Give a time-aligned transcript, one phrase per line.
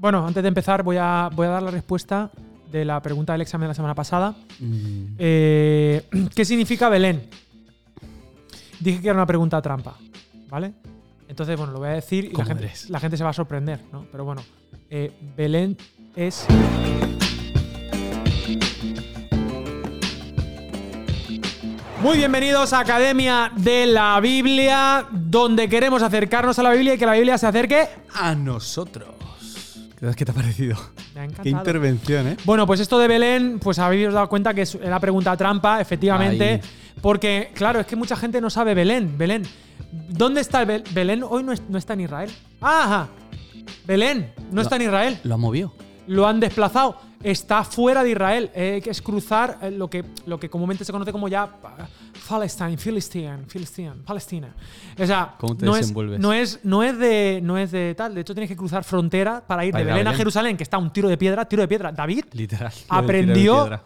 [0.00, 2.30] Bueno, antes de empezar voy a, voy a dar la respuesta
[2.72, 4.34] de la pregunta del examen de la semana pasada.
[4.58, 6.02] Mm, Eh,
[6.34, 7.28] ¿Qué significa Belén?
[8.80, 9.96] Dije que era una pregunta trampa,
[10.48, 10.72] ¿vale?
[11.28, 14.06] Entonces, bueno, lo voy a decir y la gente se va a sorprender, ¿no?
[14.10, 14.42] Pero bueno,
[14.88, 15.76] eh, Belén
[16.16, 16.46] es...
[22.02, 27.04] Muy bienvenidos a Academia de la Biblia, donde queremos acercarnos a la Biblia y que
[27.04, 27.86] la Biblia se acerque.
[28.14, 29.19] A nosotros.
[30.16, 30.76] ¿Qué te ha parecido?
[31.14, 31.42] Me ha encantado.
[31.42, 32.36] Qué intervención, ¿eh?
[32.44, 36.44] Bueno, pues esto de Belén, pues habéis dado cuenta que es la pregunta trampa, efectivamente.
[36.54, 36.60] Ahí.
[37.02, 39.16] Porque, claro, es que mucha gente no sabe Belén.
[39.18, 39.42] Belén.
[39.92, 41.22] ¿Dónde está el Bel- Belén?
[41.22, 42.30] Hoy no, es- no está en Israel.
[42.60, 43.08] Ajá.
[43.86, 45.18] Belén no está en Israel.
[45.24, 45.74] Lo ha movido.
[46.06, 46.98] Lo han desplazado.
[47.22, 48.50] Está fuera de Israel.
[48.54, 51.48] Eh, que es cruzar eh, lo que, lo que comúnmente se conoce como ya
[52.28, 54.54] Palestine, Philistine, Philistine, Palestina.
[54.98, 58.14] O sea, ¿Cómo te no, es, no, es, no, es de, no es de tal.
[58.14, 60.14] De hecho, tienes que cruzar frontera para ir Para de Belén a.
[60.14, 61.44] Jerusalén, que está un tiro de piedra.
[61.44, 61.92] Tiro de piedra.
[61.92, 62.72] David Literal.
[62.88, 63.80] aprendió.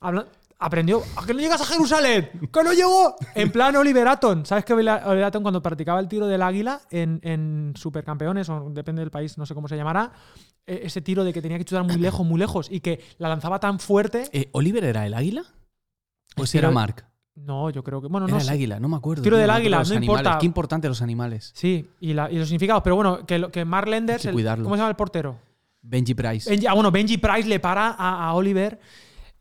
[0.00, 0.26] habla-
[0.60, 1.02] aprendió.
[1.16, 2.30] ¿A que no llegas a Jerusalén?
[2.52, 3.16] ¡Que no llegó!
[3.34, 4.44] En plan Oliver Atom.
[4.44, 8.68] ¿Sabes que Oliver Oliver Atom cuando practicaba el tiro del águila en, en Supercampeones, o
[8.70, 10.12] depende del país, no sé cómo se llamará,
[10.66, 13.28] eh, ese tiro de que tenía que chutar muy lejos, muy lejos, y que la
[13.28, 14.28] lanzaba tan fuerte.
[14.32, 15.42] Eh, ¿Oliver era el águila?
[16.36, 17.06] ¿O El si era Mark?
[17.34, 18.08] No, yo creo que.
[18.08, 18.52] Bueno, Era no el sé.
[18.52, 19.22] águila, no me acuerdo.
[19.22, 20.02] Tiro del águila, no animales.
[20.08, 20.38] importa.
[20.38, 21.52] Qué importante los animales.
[21.54, 22.82] Sí, y, la- y los significados.
[22.82, 24.44] Pero bueno, que, que Mark Lenders, que el-.
[24.62, 25.38] ¿cómo se llama el portero?
[25.80, 26.50] Benji Price.
[26.54, 28.78] Benji- ah, bueno, Benji Price le para a, a Oliver.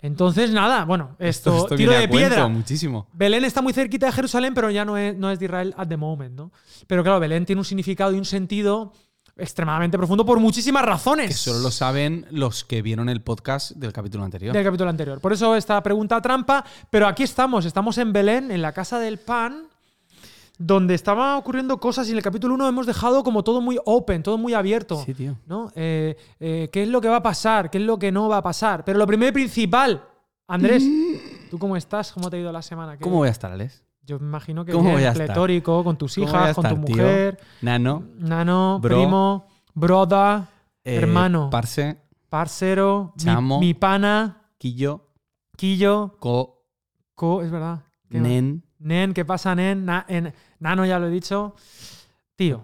[0.01, 2.47] Entonces, nada, bueno, esto, Esto tiro viene de cuento piedra.
[2.47, 3.07] muchísimo.
[3.13, 5.87] Belén está muy cerquita de Jerusalén, pero ya no es, no es de Israel at
[5.87, 6.51] the moment, ¿no?
[6.87, 8.93] Pero claro, Belén tiene un significado y un sentido
[9.35, 11.27] extremadamente profundo por muchísimas razones.
[11.27, 14.53] Que solo lo saben los que vieron el podcast del capítulo anterior.
[14.53, 15.19] del capítulo anterior.
[15.21, 19.17] Por eso esta pregunta trampa, pero aquí estamos, estamos en Belén, en la casa del
[19.17, 19.68] pan,
[20.61, 24.21] donde estaban ocurriendo cosas y en el capítulo 1 hemos dejado como todo muy open,
[24.21, 24.97] todo muy abierto.
[25.05, 25.37] Sí, tío.
[25.47, 25.71] ¿no?
[25.73, 27.71] Eh, eh, ¿Qué es lo que va a pasar?
[27.71, 28.83] ¿Qué es lo que no va a pasar?
[28.83, 30.03] Pero lo primero y principal,
[30.47, 30.83] Andrés,
[31.49, 32.11] ¿tú cómo estás?
[32.11, 32.97] ¿Cómo te ha ido la semana?
[32.97, 33.83] ¿Qué- ¿Cómo voy a estar, Alex?
[34.03, 35.27] Yo me imagino que ¿Cómo voy a estar?
[35.27, 36.95] pletórico, con tus ¿Cómo voy a hijas, con tu tío?
[36.97, 38.03] mujer, Nano.
[38.17, 38.97] nano, Bro.
[38.97, 40.49] primo, broda,
[40.83, 41.97] eh, hermano, Parse.
[42.27, 43.59] parcero, mi- chamo.
[43.59, 45.05] mi, pana, Quillo.
[45.55, 46.63] quillo, Co.
[47.15, 47.83] co, es verdad.
[48.09, 48.63] Nen.
[48.79, 49.85] Nen, ¿qué pasa, Nen?
[49.85, 51.55] Na- en- nano, ya lo he dicho.
[52.35, 52.63] Tío,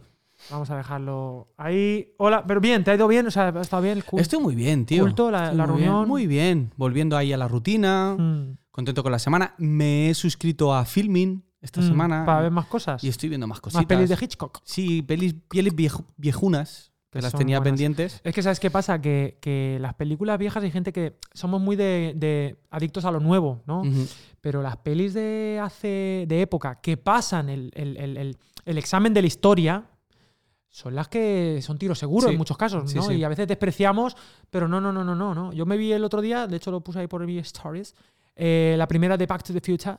[0.50, 2.14] vamos a dejarlo ahí.
[2.18, 3.28] Hola, pero bien, ¿te ha ido bien?
[3.28, 4.22] O sea, ¿ha estado bien el culto?
[4.22, 5.04] Estoy muy bien, tío.
[5.04, 6.08] culto, la- muy bien, reunión.
[6.08, 6.72] Muy bien.
[6.78, 8.16] Volviendo ahí a la rutina.
[8.18, 9.56] Mm, Contento con la semana.
[9.58, 12.26] Me he suscrito a Filming esta mm, semana.
[12.26, 13.04] Para ver más cosas.
[13.04, 13.82] Y estoy viendo más cositas.
[13.84, 14.60] más pelis de Hitchcock.
[14.66, 16.92] Sí, pelis, pelis vieju- viejunas.
[17.20, 17.72] Que las tenía buenas.
[17.72, 18.22] pendientes.
[18.24, 19.00] Es que, ¿sabes qué pasa?
[19.02, 23.20] Que, que las películas viejas hay gente que somos muy de, de adictos a lo
[23.20, 23.84] nuevo, ¿no?
[24.42, 26.26] Pero las pelis de hace.
[26.28, 29.86] de época que pasan el, el- el- el- examen de la historia.
[30.70, 33.04] Son las que son tiro seguro Sí, en muchos casos, sí, ¿no?
[33.04, 33.14] sí.
[33.14, 34.18] Y a veces despreciamos,
[34.50, 35.54] pero no, no, no, no, no, no.
[35.54, 37.96] Yo me vi el otro día, de hecho lo puse ahí por mi stories,
[38.36, 39.96] eh, la primera de Back to the Future,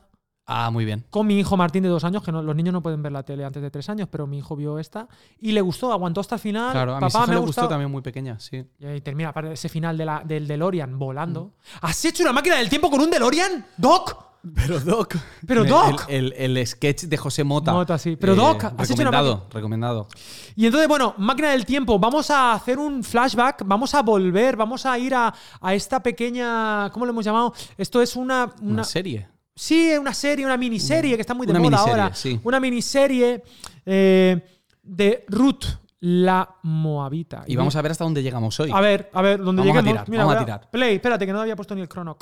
[0.49, 1.03] Ah, muy bien.
[1.09, 3.23] con mi hijo Martín de dos años, que no- los niños no pueden ver la
[3.23, 5.07] tele antes de tres años, pero mi hijo vio esta
[5.41, 6.71] y le gustó, aguantó hasta el final.
[6.71, 8.63] Claro, a Papá, hijas me gustó también muy pequeña, sí.
[8.79, 11.45] Y ahí termina ese final de la, del DeLorean volando.
[11.81, 11.85] Mm.
[11.85, 13.65] ¿Has hecho una máquina del tiempo con un DeLorean?
[13.75, 14.25] ¡Doc!
[14.55, 15.15] Pero Doc.
[15.45, 16.05] Pero, Doc.
[16.07, 17.73] El, el- el sketch de José Mota.
[17.73, 18.15] Mota, sí.
[18.15, 20.07] Pero, Doc, has hecho una recomendado, recomendado.
[20.55, 24.85] Y entonces, bueno, máquina del tiempo, vamos a hacer un flashback, vamos a volver, vamos
[24.85, 26.89] a ir a, a esta pequeña.
[26.93, 27.53] ¿Cómo lo hemos llamado?
[27.77, 28.53] Esto es una.
[28.61, 29.27] Una, una serie.
[29.57, 32.13] Sí, una serie, una miniserie que está muy de Una moda ahora.
[32.13, 32.39] sí.
[32.43, 33.43] Una miniserie
[33.85, 34.41] eh,
[34.83, 35.65] de Ruth,
[35.99, 37.43] la Moabita.
[37.47, 38.69] Y vamos a ver hasta dónde llegamos hoy.
[38.73, 40.69] A ver, a ver, donde Vamos a tirar, vamos a tirar.
[40.71, 42.17] Play, espérate, que no había puesto ni el crono.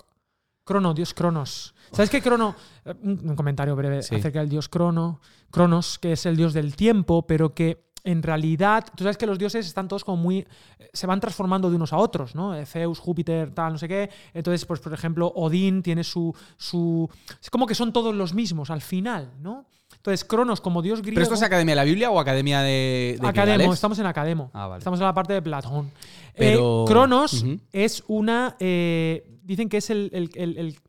[0.63, 1.75] Crono, dios Cronos.
[1.91, 2.56] ¿Sabes qué Crono?
[2.85, 4.16] Eh, Un un comentario breve Sí.
[4.16, 5.19] acerca del dios Crono.
[5.52, 9.38] Cronos, que es el dios del tiempo, pero que en realidad, tú sabes que los
[9.38, 10.39] dioses están todos como muy.
[10.79, 12.55] eh, se van transformando de unos a otros, ¿no?
[12.55, 14.09] Eh, Zeus, Júpiter, tal, no sé qué.
[14.33, 16.33] Entonces, pues, por ejemplo, Odín tiene su.
[16.57, 17.09] su
[17.41, 19.66] es como que son todos los mismos al final, ¿no?
[19.95, 21.16] Entonces, Cronos, como dios griego.
[21.16, 24.51] ¿Pero esto es Academia de la Biblia o Academia de, de Academo, estamos en Academo.
[24.53, 24.79] Ah, vale.
[24.79, 25.91] Estamos en la parte de Platón.
[26.37, 27.59] Pero- Eh, Cronos Ujú.
[27.72, 28.55] es una.
[28.59, 30.79] eh, dicen que es el, el- el- el-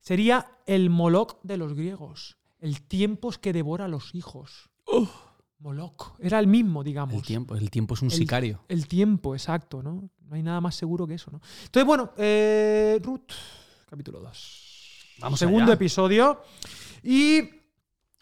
[0.00, 2.36] Sería el Moloch de los griegos.
[2.60, 4.70] El tiempo es que devora a los hijos.
[5.60, 6.14] Moloch.
[6.20, 7.14] Era el mismo, digamos.
[7.14, 8.64] El tiempo, el tiempo es un El- sicario.
[8.68, 10.08] El tiempo, exacto, ¿no?
[10.28, 11.40] No hay nada más seguro que eso, ¿no?
[11.64, 13.32] Entonces, bueno, eh, Ruth,
[13.88, 15.16] capítulo 2.
[15.20, 15.74] Vamos Segundo allá.
[15.74, 16.42] episodio.
[17.02, 17.42] Y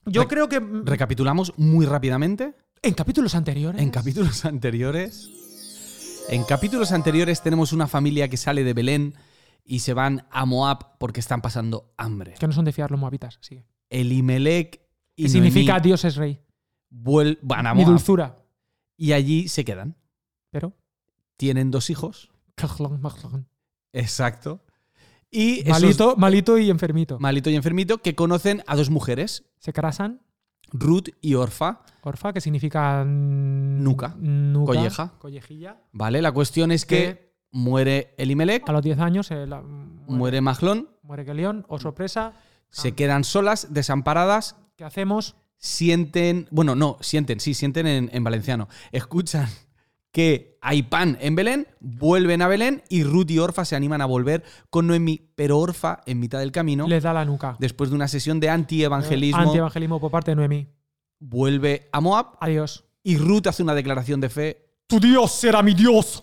[0.06, 0.60] yo creo que.
[0.60, 2.54] Recapitulamos muy rápidamente.
[2.82, 3.80] En capítulos anteriores.
[3.82, 5.30] En capítulos anteriores.
[6.28, 9.14] En capítulos anteriores tenemos una familia que sale de Belén
[9.64, 12.34] y se van a Moab porque están pasando hambre.
[12.38, 13.62] Que no son de fiar los moabitas, sí.
[13.90, 14.80] Elimelech
[15.16, 16.40] y Que significa Noemí Dios es rey.
[16.90, 18.36] Van a Mi dulzura.
[18.96, 19.96] y allí se quedan.
[20.50, 20.72] Pero.
[21.36, 22.30] tienen dos hijos.
[23.92, 24.60] Exacto.
[25.30, 27.18] Y esos- Malito, malito y enfermito.
[27.18, 30.20] malito y enfermito que conocen a dos mujeres, Se casan.
[30.72, 31.82] Ruth y Orfa.
[32.02, 33.04] Orfa, que significa.
[33.04, 34.14] Nuca.
[34.18, 35.12] nuca, Colleja.
[35.18, 35.76] Collejilla.
[35.92, 36.22] ¿Vale?
[36.22, 40.88] La cuestión es que Que muere Elimelech, a los 10 años eh, la- muere Maglón,
[41.02, 41.64] muere Kelión.
[41.68, 42.32] O sorpresa.
[42.70, 45.36] se quedan solas, desamparadas, ¿Qué hacemos?
[45.58, 49.48] Sienten, bueno, no, sienten, sí, sienten en, en valenciano, escuchan
[50.12, 54.06] que hay pan en Belén, vuelven a Belén y Ruth y Orfa se animan a
[54.06, 57.56] volver con Noemí, pero Orfa en mitad del camino, Les da la nuca.
[57.58, 60.68] después de una sesión de antievangelismo, Antievangelismo por parte de Noemí.
[61.18, 62.84] vuelve a Moab Adiós.
[63.02, 64.62] y Ruth hace una declaración de fe.
[64.86, 66.22] Tu Dios será mi Dios.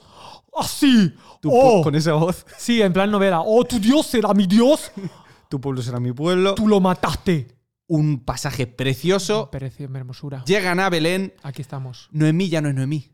[0.57, 1.13] Así.
[1.41, 1.81] Tu Oh.
[1.83, 3.41] Con esa voz, Sí, en plan novela.
[3.41, 4.91] Oh, tu Dios será mi Dios.
[5.50, 6.56] tu pueblo será mi pueblo.
[6.56, 7.47] Tú lo mataste.
[7.88, 9.50] Un pasaje precioso.
[9.51, 10.44] Pereció en hermosura.
[10.45, 11.33] Llegan a Belén.
[11.44, 12.09] Aquí estamos.
[12.12, 13.12] Noemí ya no es Noemí,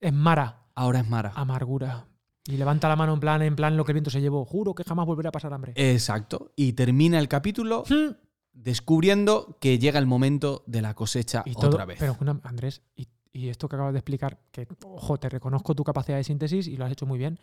[0.00, 0.66] Es Mara.
[0.74, 1.32] ahora es Mara.
[1.36, 2.06] Amargura.
[2.48, 4.44] Y levanta la mano en plan, en plan lo que el viento se llevó.
[4.44, 5.72] Juro que jamás volveré a pasar hambre.
[5.76, 6.52] Exacto.
[6.56, 8.12] Y termina el capítulo Hmm.
[8.52, 11.98] descubriendo que llega el momento de la cosecha Y todo, otra vez.
[11.98, 15.84] Pero una- Andrés, y, y esto que acabas de explicar, que ojo, te reconozco tu
[15.84, 17.38] capacidad de síntesis y lo has hecho muy bien,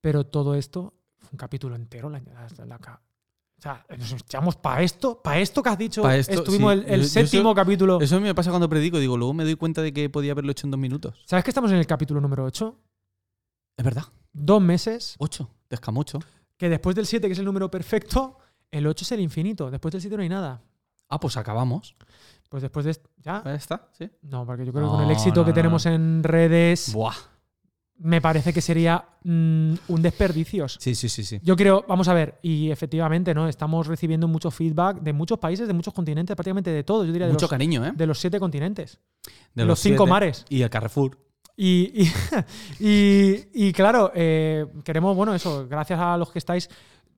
[0.00, 2.08] pero todo esto fue un capítulo entero.
[2.08, 2.78] La, la- la
[3.58, 6.02] o sea, nos echamos para esto, para esto que has dicho.
[6.02, 6.80] Pa' esto, estuvimos sí.
[6.80, 8.00] el, el Yo- yo séptimo eso- capítulo.
[8.00, 8.98] Eso a mí me pasa cuando predico.
[8.98, 11.22] Digo, luego me doy cuenta de que podía haberlo hecho en dos minutos.
[11.26, 12.76] ¿Sabes que estamos en el capítulo número 8?
[13.76, 14.04] Es verdad.
[14.32, 15.48] Dos meses, Ocho.
[15.70, 16.18] De escamocho.
[16.56, 18.38] que después del 7, que es el número perfecto,
[18.70, 19.70] el 8 es el infinito.
[19.70, 20.60] Después del 7 no hay nada.
[21.08, 21.94] Ah, pues acabamos.
[22.48, 23.00] Pues después de...
[23.18, 23.42] ¿Ya?
[23.44, 24.10] Ya está, sí.
[24.22, 25.54] No, porque yo creo que con el éxito no, que no.
[25.54, 27.14] tenemos en redes, Buah.
[27.98, 30.68] Me parece que sería mm, un desperdicio.
[30.68, 31.40] Sí, sí, sí, sí.
[31.42, 33.48] Yo creo, vamos a ver, y efectivamente, ¿no?
[33.48, 37.26] Estamos recibiendo mucho feedback de muchos países, de muchos continentes, prácticamente de todos, yo diría
[37.26, 37.92] de, Mucho los, cariño, ¿eh?
[37.94, 38.98] de los siete continentes.
[39.54, 40.44] De los cinco mares.
[40.48, 41.18] Y el Carrefour.
[41.56, 42.12] Y, y,
[42.80, 46.68] y- y, claro, eh, queremos, bueno, eso, gracias a los que estáis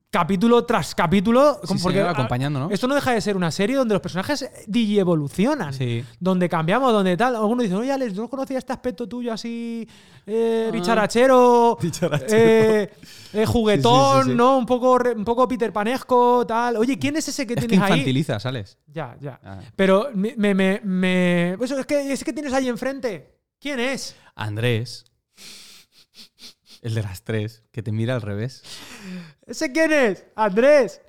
[0.09, 2.69] capítulo tras capítulo, Sí, porque señor, acompañando, ¿no?
[2.71, 5.73] esto no deja de ser una serie donde los personajes digievolucionan.
[5.73, 6.03] Sí.
[6.19, 7.35] Donde cambiamos, donde tal.
[7.35, 9.87] Algunos dicen, oye, Alex, yo no conocía este aspecto tuyo así
[10.25, 10.71] eh, Ah.
[10.71, 11.77] bicharachero,
[12.29, 12.89] eh,
[13.33, 14.33] eh, juguetón, Sí.
[14.35, 14.57] ¿no?
[14.57, 16.77] Un poco, un poco Peter Panesco, tal.
[16.77, 17.91] Oye, ¿quién es ese que Es que tienes ahí?
[17.93, 18.77] infantiliza, ¿sales?
[18.87, 19.39] Ya, ya.
[19.43, 19.59] Ah.
[19.75, 23.35] Pero me, me, me, me- Eso es que, es que tienes ahí enfrente.
[23.59, 24.15] ¿Quién es?
[24.35, 25.03] Andrés.
[26.81, 28.63] El de las tres, que te mira al revés.
[29.45, 30.25] ¿Ese quién es?
[30.35, 31.01] Andrés.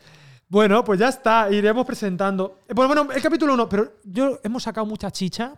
[0.48, 2.60] Bueno, pues ya está, iremos presentando.
[2.68, 5.54] Eh, Bueno, bueno, el capítulo 1, pero yo hemos sacado mucha chicha.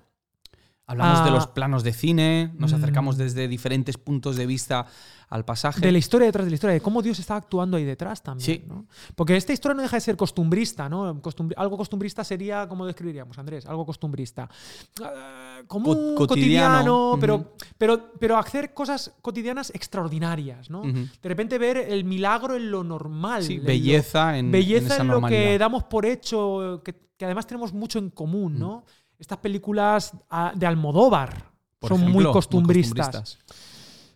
[0.90, 1.24] Hablamos Ah.
[1.24, 2.76] de los planos de cine, nos Mm.
[2.76, 4.86] acercamos desde diferentes puntos de vista
[5.28, 5.80] al pasaje.
[5.80, 8.44] De la historia detrás de la historia, de cómo Dios está actuando ahí detrás también.
[8.44, 8.64] Sí.
[8.66, 8.86] ¿no?
[9.14, 11.22] Porque esta historia no deja de ser costumbrista, ¿no?
[11.22, 13.64] Costumbri- algo costumbrista sería, ¿cómo describiríamos, Andrés?
[13.66, 14.48] Algo costumbrista.
[15.00, 17.16] Ah, común, Co- cotidiano, cotidiano.
[17.20, 17.46] pero, Ujú.
[17.78, 20.80] pero, pero hacer cosas cotidianas extraordinarias, ¿no?
[20.80, 21.06] Ujú.
[21.22, 23.44] De repente ver el milagro en lo normal.
[23.44, 25.42] Sí, en lo- belleza en, belleza en esa en, lo normalidad.
[25.44, 28.84] que damos por hecho, que, que además tenemos mucho en común, ¿no?
[29.20, 31.44] Estas películas ah, de Almodóvar
[31.78, 33.06] Por son ejemplo, muy costumbristas.
[33.06, 33.38] costumbristas.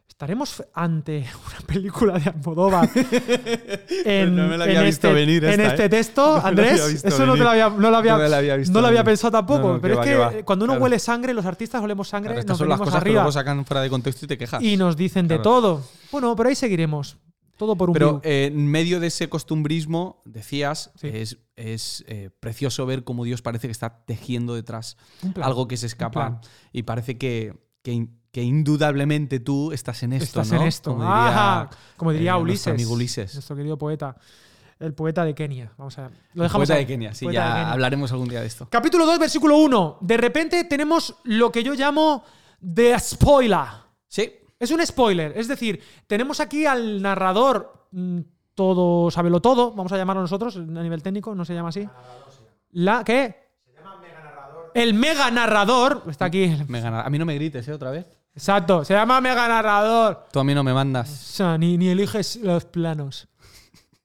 [0.08, 2.88] Estaremos ante una película de Almodóvar
[4.04, 5.88] en, No me la había en visto este, venir en este ¿eh?
[5.88, 7.04] texto, No Andrés.
[7.04, 8.86] Eso no, te lo había, no lo había, No me la había visto no lo
[8.86, 9.12] había venir.
[9.12, 9.78] pensado tampoco.
[9.82, 10.44] Pero que es va, que va.
[10.44, 10.84] cuando uno Claro.
[10.84, 13.64] huele sangre, los artistas olemos sangre, Claro, nos son las cosas que arriba luego sacan
[13.66, 14.62] fuera de contexto y te quejas.
[14.62, 15.82] y nos dicen de todo.
[16.12, 17.16] Bueno, pero ahí seguiremos.
[17.56, 21.08] Todo por un Pero eh, en medio de ese costumbrismo, decías, Sí.
[21.12, 24.96] es, es, eh, precioso ver cómo Dios parece que está tejiendo detrás
[25.34, 25.46] plan.
[25.46, 26.40] algo que se escapa.
[26.72, 30.62] Y parece que, que, in- que indudablemente tú estás en esto, Estás ¿no?
[30.62, 30.90] en esto.
[30.93, 31.70] Como diría, Ajá.
[31.96, 32.67] Como diría eh, Ulises.
[32.67, 33.34] nuestro amigo Ulises.
[33.34, 34.17] Nuestro querido poeta.
[34.81, 35.72] El poeta de Kenia.
[35.79, 36.10] Vamos a ver.
[36.34, 36.84] Lo el dejamos poeta ahí.
[36.84, 37.14] de Kenia.
[37.14, 37.70] Sí, Poeta ya Kenia.
[37.72, 38.67] hablaremos algún día de esto.
[38.69, 39.98] Capítulo 2, versículo 1.
[40.00, 42.24] De repente tenemos lo que yo llamo
[42.58, 43.60] de spoiler.
[44.08, 44.32] Sí,
[44.64, 45.32] Es un spoiler.
[45.36, 48.20] Es decir, tenemos aquí al narrador mm,
[48.54, 51.88] todo, sábelo todo, vamos a llamarlo nosotros a nivel técnico, no se llama así.
[52.72, 53.44] La, ¿Qué?
[54.74, 56.02] El mega narrador.
[56.08, 56.52] Está aquí.
[56.66, 57.02] me gana.
[57.02, 57.72] A mí no me grites, ¿eh?
[57.72, 58.06] Otra vez.
[58.34, 60.24] Exacto, se llama mega narrador.
[60.32, 61.08] Tú a mí no me O mandas.
[61.08, 63.28] sea, ni, ni eliges los planos.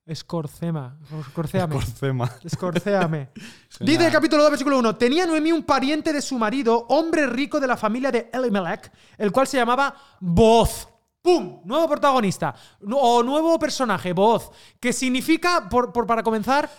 [0.09, 0.97] Escorcema.
[1.27, 1.73] Escorcéame.
[1.75, 2.31] Corcema.
[2.43, 3.29] Escorcéame.
[3.69, 4.95] Suena- Dice el capítulo 2, versículo 1.
[4.95, 9.31] Tenía Noemí un pariente de su marido, hombre rico de la familia de Elimelech, el
[9.31, 10.87] cual se llamaba Boz.
[11.21, 11.61] ¡Pum!
[11.65, 12.55] Nuevo protagonista.
[12.91, 14.49] O nuevo personaje, Boz.
[14.79, 16.69] Que significa, por, por- para comenzar.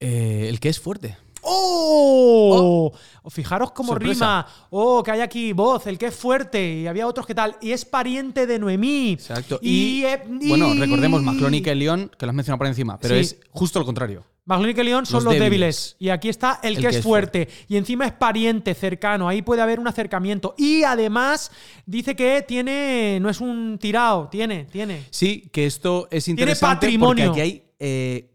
[0.00, 1.16] Eh, el que es fuerte.
[1.50, 2.92] ¡Oh!
[3.30, 4.42] Fijaros cómo Sorpresa.
[4.42, 4.66] rima.
[4.70, 5.02] ¡Oh!
[5.02, 6.74] Que hay aquí voz, el que es fuerte.
[6.80, 7.56] Y había otros que tal.
[7.60, 9.12] Y es pariente de Noemí.
[9.12, 9.58] Exacto.
[9.62, 12.98] Y, Y, eh, y- bueno, recordemos Maclónica y León, que lo has mencionado por encima,
[12.98, 13.20] pero Sí.
[13.20, 14.24] es justo lo contrario.
[14.46, 15.50] Maglón y Kelión son Los los, débiles.
[15.50, 15.96] débiles.
[15.98, 17.50] Y aquí está el, que, es fuerte.
[17.68, 19.28] Y encima es pariente, cercano.
[19.28, 20.54] Ahí puede haber un acercamiento.
[20.56, 21.50] Y además
[21.84, 23.18] dice que tiene.
[23.20, 24.28] No es un tirado.
[24.30, 25.04] Tiene, tiene.
[25.10, 27.26] Sí, que esto es Tiene interesante patrimonio.
[27.26, 28.30] porque aquí hay eh,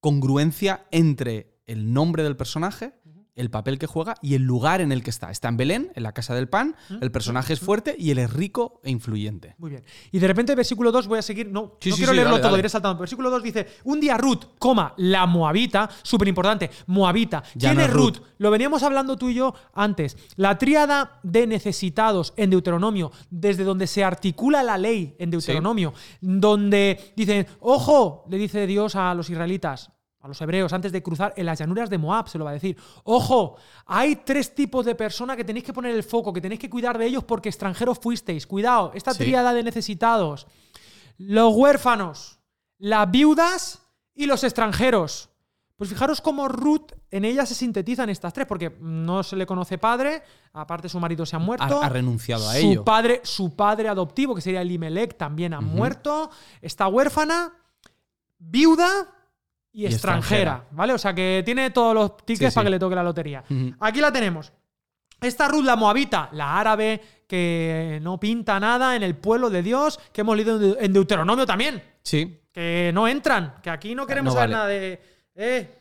[0.00, 2.94] congruencia entre el nombre del personaje,
[3.36, 5.30] el papel que juega y el lugar en el que está.
[5.30, 8.32] Está en Belén, en la casa del pan, el personaje es fuerte y él es
[8.32, 9.54] rico e influyente.
[9.58, 9.84] Muy bien.
[10.10, 11.46] Y de repente, versículo 2, voy a seguir.
[11.48, 12.58] No, Sí, no sí, quiero sí, leerlo dale, todo, dale.
[12.62, 12.98] iré saltando.
[12.98, 17.44] Versículo 2 dice: Un día Ruth, coma, la Moabita, súper importante, Moabita.
[17.54, 18.16] Ya ¿Quién no es es Ruth?
[18.16, 18.26] Ruth.
[18.38, 20.16] Lo veníamos hablando tú y yo antes.
[20.34, 27.12] La tríada de necesitados en Deuteronomio, desde donde se articula la ley en Deuteronomio, donde
[27.16, 29.92] dicen: Ojo, le dice Dios a los israelitas.
[30.28, 32.52] A los hebreos, antes de cruzar en las llanuras de Moab, se lo va a
[32.52, 32.76] decir.
[33.04, 33.56] Ojo,
[33.86, 36.98] hay tres tipos de personas que tenéis que poner el foco, que tenéis que cuidar
[36.98, 38.46] de ellos porque extranjeros fuisteis.
[38.46, 39.20] Cuidado, esta Sí.
[39.20, 40.46] tríada de necesitados.
[41.16, 42.40] Los huérfanos,
[42.76, 43.80] las viudas
[44.14, 45.30] y los extranjeros.
[45.76, 49.78] Pues fijaros cómo Ruth en ella se sintetizan estas tres, porque no se le conoce
[49.78, 51.80] padre, aparte su marido se ha muerto.
[51.80, 52.84] Ha, ha renunciado a su ello.
[52.84, 56.30] Padre, su padre adoptivo, que sería Elimelech, también ha muerto.
[56.60, 57.54] Está huérfana,
[58.38, 59.14] viuda
[59.78, 60.18] y, Y extranjera,
[60.56, 60.64] extranjera.
[60.72, 60.92] ¿Vale?
[60.92, 62.66] O sea que tiene todos los tickets Sí, para sí.
[62.66, 63.44] que le toque la lotería.
[63.80, 64.52] Aquí la tenemos.
[65.20, 69.98] Esta Ruth la Moabita, la árabe que no pinta nada en el pueblo de Dios,
[70.12, 74.06] que hemos leído en De- en Deuteronomio también, Sí, que no entran, que aquí no
[74.06, 74.56] queremos No saber vale.
[74.56, 75.02] nada de...
[75.34, 75.74] Eh,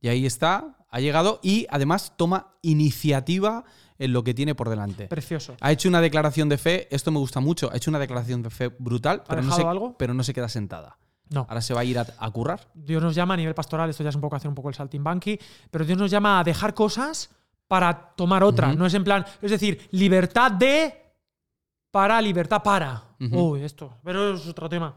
[0.00, 3.64] y ahí está, ha llegado y además toma iniciativa
[3.98, 5.06] en lo que tiene por delante.
[5.08, 5.56] precioso.
[5.60, 8.48] Ha hecho una declaración de fe, esto me gusta mucho, ha hecho una declaración de
[8.50, 9.94] fe brutal, pero no, dejado se, algo?
[9.98, 10.96] pero no se queda sentada.
[11.30, 11.46] No.
[11.48, 12.68] Ahora se va a ir a, a currar.
[12.74, 14.74] Dios nos llama a nivel pastoral, esto ya es un poco hacer un poco el
[14.74, 15.38] saltimbanqui,
[15.70, 17.30] pero Dios nos llama a dejar cosas
[17.68, 18.68] para tomar otra.
[18.70, 18.78] Ujú.
[18.78, 20.92] No es en plan, es decir, libertad de
[21.90, 23.04] para, libertad para.
[23.20, 24.94] Uy, esto, pero es otro tema.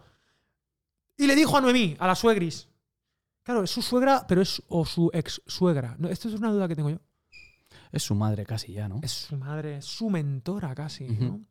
[1.17, 2.67] Y le dijo a Noemí, a la suegris.
[3.43, 5.95] Claro, es su suegra, pero es o su ex suegra.
[5.99, 6.97] No, esto es una duda que tengo yo.
[7.91, 8.99] Es su madre casi ya, ¿no?
[9.03, 11.07] Es su madre, es su mentora casi.
[11.07, 11.41] ¿no?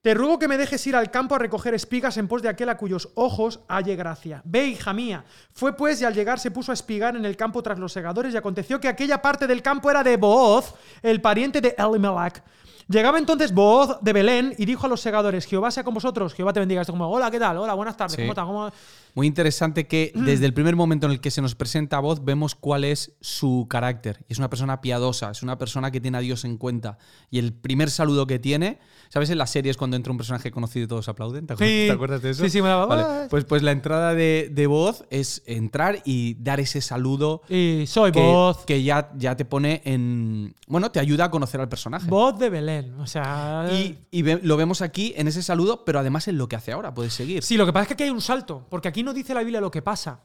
[0.00, 2.68] Te ruego que me dejes ir al campo a recoger espigas en pos de aquel
[2.68, 4.42] a cuyos ojos halle gracia.
[4.44, 5.24] Ve, hija mía.
[5.52, 8.32] Fue pues y al llegar se puso a espigar en el campo tras los segadores
[8.32, 12.44] y aconteció que aquella parte del campo era de Booz, el pariente de Elimelech.
[12.88, 16.54] Llegaba entonces Booz de Belén y dijo a los segadores, Jehová sea con vosotros, Jehová
[16.54, 16.80] te bendiga.
[16.80, 17.58] Esto como, hola, ¿qué tal?
[17.58, 18.22] Hola, buenas tardes, Sí.
[18.26, 18.46] ¿cómo?
[18.46, 18.72] ¿Cómo-?"
[19.14, 20.24] Muy interesante que Mm.
[20.24, 23.12] desde el primer momento en el que se nos presenta a voz vemos cuál es
[23.20, 24.24] su carácter.
[24.28, 26.96] Es una persona piadosa, es una persona que tiene a Dios en cuenta.
[27.30, 28.78] Y el primer saludo que tiene,
[29.10, 29.28] ¿sabes?
[29.30, 31.46] En las series cuando entra un personaje conocido y todos aplauden.
[31.46, 31.86] ¿Te acuerdas, Sí.
[31.88, 32.44] ¿te acuerdas de eso?
[32.44, 33.28] Sí, sí, me daba- Vale.
[33.28, 38.12] Pues, pues la entrada de, de voz es entrar y dar ese saludo Y soy
[38.12, 38.64] que, Booz.
[38.64, 40.54] que ya, ya te pone en.
[40.68, 42.08] Bueno, te ayuda a conocer al personaje.
[42.08, 42.77] Booz de Belén.
[42.98, 43.66] O sea.
[43.72, 46.72] Y, y ve- lo vemos aquí en ese saludo, pero además en lo que hace
[46.72, 46.92] ahora.
[46.94, 47.42] Puedes seguir.
[47.42, 49.40] Sí, lo que pasa es que aquí hay un salto, porque aquí no dice la
[49.40, 50.20] Biblia lo que pasa.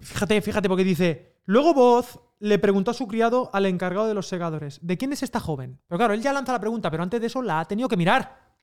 [0.00, 4.26] Fíjate, fíjate, porque dice, luego Voz le preguntó a su criado al encargado de los
[4.28, 5.80] segadores, ¿de quién es esta joven?
[5.86, 7.96] Pero claro, él ya lanza la pregunta, pero antes de eso la ha tenido que
[7.96, 8.54] mirar.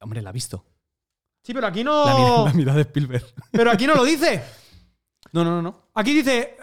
[0.00, 0.64] Hombre, la ha visto.
[1.42, 2.04] Sí, pero aquí no...
[2.06, 3.24] La, mira- la mirada de Spielberg.
[3.50, 4.42] Pero aquí no lo dice.
[5.32, 5.88] No, no, no, no.
[5.94, 6.56] Aquí dice...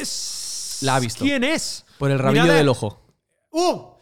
[0.00, 1.24] "Es- La ha visto.
[1.24, 1.84] ¿Quién es?
[1.98, 3.00] Por el rabillo Mirada- del ojo.
[3.50, 3.93] ¡Uh!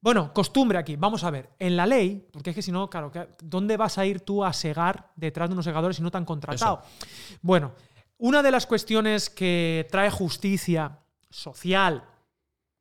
[0.00, 0.96] Bueno, costumbre aquí.
[0.96, 1.50] Vamos a ver.
[1.58, 4.52] En la ley, porque es que si no, claro, ¿dónde vas a ir tú a
[4.52, 6.80] segar detrás de unos segadores si no te han contratado?
[7.42, 7.72] Bueno,
[8.18, 12.02] una de las cuestiones que trae justicia social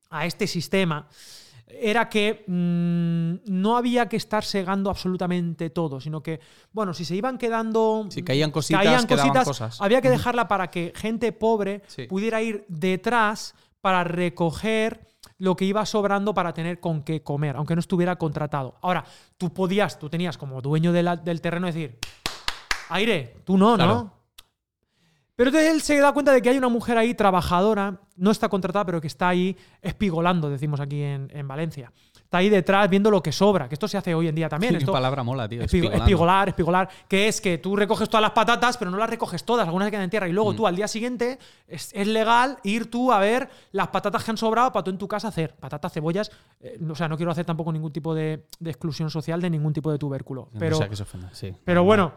[0.10, 1.08] a este sistema
[1.68, 6.40] era que mm, no había que estar segando absolutamente todo, sino que,
[6.72, 8.08] bueno, si se iban quedando...
[8.10, 9.82] Si caían cositas, caían cositas, cosas.
[9.82, 12.08] había que dejarla para que gente pobre Sí.
[12.08, 15.06] pudiera ir detrás para recoger
[15.40, 18.78] lo que iba sobrando para tener con qué comer, aunque no estuviera contratado.
[18.82, 19.04] Ahora,
[19.38, 21.98] tú podías, tú tenías como dueño de la- del terreno decir,
[22.90, 24.14] aire, tú no, ¿no?
[25.36, 28.50] Pero entonces él se da cuenta de que hay una mujer ahí trabajadora, no está
[28.50, 31.94] contratada, pero que está ahí espigolando, decimos aquí en, en Valencia.
[32.30, 34.74] Está ahí detrás viendo lo que sobra, que esto se hace hoy en día también.
[34.74, 35.64] Qué esto- palabra mola, tío.
[35.64, 36.04] Espigo- espigolando.
[36.06, 39.66] espigolar, espigolar, que es que tú recoges todas las patatas, pero no las recoges todas,
[39.66, 40.28] algunas se quedan en tierra.
[40.28, 40.36] Y Mm.
[40.36, 44.30] luego tú al día siguiente es, es legal ir tú a ver las patatas que
[44.30, 45.56] han sobrado para tú en tu casa hacer.
[45.56, 46.30] Patatas, cebollas.
[46.62, 49.74] eh, o sea, no quiero hacer tampoco ningún tipo de, de exclusión social de ningún
[49.74, 50.50] tipo de tubérculo.
[50.54, 51.52] No Pero, sea que se ofenda, sí.
[51.66, 52.14] pero bueno,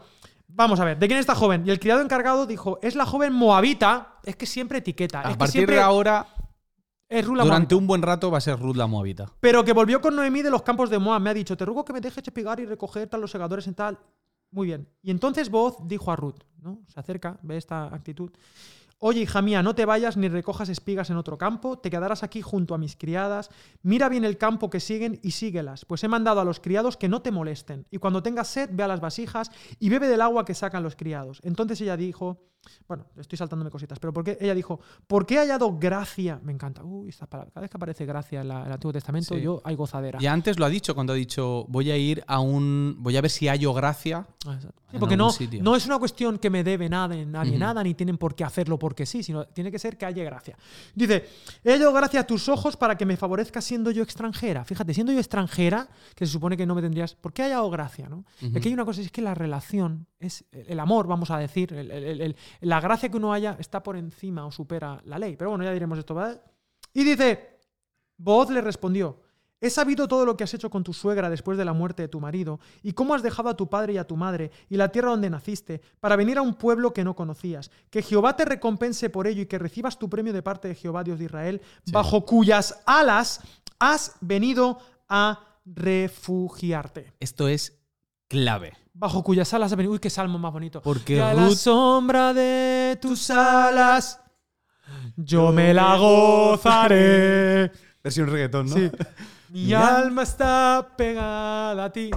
[0.47, 1.63] vamos a ver, ¿de quién es esta joven?
[1.65, 5.21] Y el criado encargado dijo, es la joven moabita, es que siempre etiqueta.
[5.21, 6.27] A es que partir siempre de ahora,
[7.19, 7.75] es Ruth la durante moabita.
[7.75, 9.31] un buen rato va a ser Ruth la Moabita.
[9.39, 11.21] Pero que volvió con Noemí de los campos de Moab.
[11.21, 13.75] Me ha dicho, te ruego que me dejes espigar y recoger tal los segadores en
[13.75, 13.99] tal.
[14.51, 14.87] Muy bien.
[15.01, 16.81] Y entonces Boaz dijo a Ruth, ¿no?
[16.87, 18.31] Se acerca, ve esta actitud.
[19.05, 22.41] Oye, hija mía, no te vayas ni recojas espigas en otro campo, te quedarás aquí
[22.41, 23.49] junto a mis criadas.
[23.81, 27.09] Mira bien el campo que siguen y síguelas, pues he mandado a los criados que
[27.09, 27.85] no te molesten.
[27.91, 30.95] Y cuando tengas sed, ve a las vasijas y bebe del agua que sacan los
[30.95, 31.41] criados.
[31.43, 32.39] Entonces ella dijo,
[32.87, 36.39] bueno, estoy saltándome cositas, pero porque ella dijo, ¿por qué he hallado gracia?
[36.43, 36.83] Me encanta.
[36.83, 37.51] Uy, esta palabra.
[37.51, 39.41] Cada vez que aparece gracia en, la- en el Antiguo Testamento, Sí.
[39.41, 40.19] yo hay gozadera.
[40.21, 42.95] Y antes lo ha dicho cuando ha dicho, voy a ir a un.
[42.99, 44.25] Voy a ver si hallo gracia.
[44.45, 44.57] Ah.
[44.91, 45.63] Sí, porque no, sitio.
[45.63, 48.77] no es una cuestión que me debe nada, nadie nada, ni tienen por qué hacerlo
[48.77, 50.55] porque sí, sino tiene que ser que haya gracia.
[50.93, 51.27] Dice,
[51.63, 54.63] he hallado gracia a tus ojos para que me favorezca siendo yo extranjera.
[54.65, 57.15] Fíjate, siendo yo extranjera, que se supone que no me tendrías...
[57.15, 58.07] ¿Por qué he hallado gracia?
[58.07, 58.23] ¿no?
[58.41, 58.55] Ujú.
[58.55, 61.91] Aquí hay una cosa, es que la relación, es el amor, vamos a decir, el-
[61.91, 65.35] el- el- la gracia que uno haya está por encima o supera la ley.
[65.35, 66.39] Pero bueno, ya diremos esto, ¿vale?
[66.93, 67.59] Y dice,
[68.17, 69.19] Booz le respondió,
[69.59, 72.07] he sabido todo lo que has hecho con tu suegra después de la muerte de
[72.09, 74.89] tu marido, y cómo has dejado a tu padre y a tu madre, y la
[74.89, 77.71] tierra donde naciste, para venir a un pueblo que no conocías.
[77.89, 81.03] Que Jehová te recompense por ello y que recibas tu premio de parte de Jehová,
[81.03, 81.61] Dios de Israel,
[81.91, 83.39] bajo cuyas alas
[83.79, 87.13] has venido a refugiarte.
[87.19, 87.79] Esto es
[88.27, 88.73] clave.
[88.93, 89.93] Bajo cuyas alas has venido...
[89.93, 90.81] Uy, qué salmo más bonito.
[90.81, 94.19] Porque a la Ruth- sombra de tus alas
[95.15, 97.71] yo me la gozaré.
[98.03, 98.75] Versión reggaetón, ¿no?
[98.75, 98.91] Sí.
[99.49, 102.11] Mi alma está pegada a ti.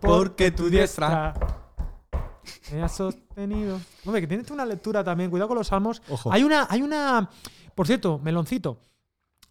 [0.00, 1.34] Porque tu diestra
[2.72, 3.78] me ha sostenido.
[4.04, 5.30] Hombre, que tienes una lectura también.
[5.30, 6.02] Cuidado con los salmos.
[6.08, 6.32] Ojo.
[6.32, 7.28] Hay una, hay una.
[7.74, 8.78] Por cierto, meloncito.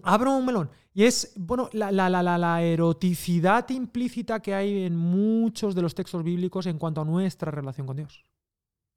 [0.04, 0.70] Abro un melón.
[0.94, 5.82] Y es, bueno, la, la, la, la, la eroticidad implícita que hay en muchos de
[5.82, 8.26] los textos bíblicos en cuanto a nuestra relación con Dios.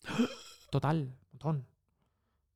[0.71, 1.67] Total, montón.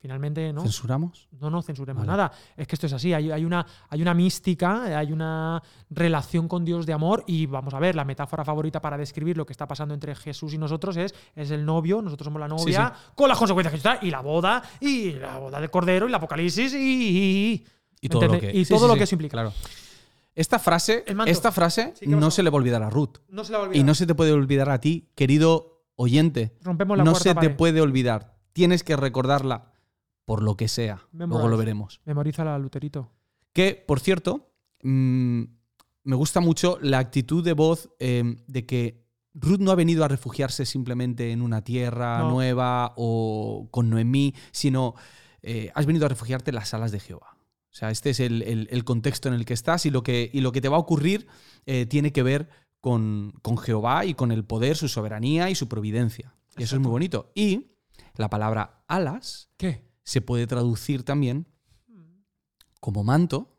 [0.01, 0.63] Finalmente, ¿no?
[0.63, 1.29] ¿Censuramos?
[1.41, 2.17] No, no censuremos Vale.
[2.17, 2.33] nada.
[2.57, 3.13] Es que esto es así.
[3.13, 7.25] Hay, hay una, hay una mística, hay una relación con Dios de amor.
[7.27, 10.55] Y vamos a ver, la metáfora favorita para describir lo que está pasando entre Jesús
[10.55, 13.99] y nosotros es, es el novio, nosotros somos la novia, con las consecuencias que está,
[14.01, 16.77] y la boda, y la boda del cordero, y el apocalipsis, y.
[16.77, 17.67] y- Y
[18.09, 19.33] todo lo que, Y sí, todo sí, lo sí, que eso implica.
[19.33, 19.53] Claro.
[20.35, 23.19] Esta frase, esta frase Sí, ¿qué no se le va a olvidar a Ruth.
[23.29, 26.57] No se la va a Y no se te puede olvidar a ti, querido oyente.
[26.63, 28.37] Rompemos la No cuarta se te puede olvidar.
[28.53, 29.73] Tienes que recordarla
[30.25, 31.01] por lo que sea.
[31.13, 32.01] Luego lo veremos.
[32.05, 33.11] Memoriza la Luterito.
[33.53, 34.53] Que, por cierto,
[34.85, 35.43] mm,
[36.05, 40.09] me gusta mucho la actitud de voz eh, de que Ruth no ha venido a
[40.09, 42.31] refugiarse simplemente en una tierra No.
[42.31, 44.95] nueva o con Noemí, sino
[45.43, 47.37] eh, has venido a refugiarte en las alas de Jehová.
[47.71, 50.31] O sea, este es el, el- el contexto en el que estás y lo que,
[50.33, 51.27] y lo que te va a ocurrir
[51.67, 52.49] eh, tiene que ver
[52.81, 56.35] con, con Jehová y con el poder, su soberanía y su providencia.
[56.57, 57.31] Y eso es muy bonito.
[57.35, 57.73] Y
[58.17, 59.85] la palabra alas ¿Qué?
[60.03, 61.47] se puede traducir también
[62.81, 63.57] como manto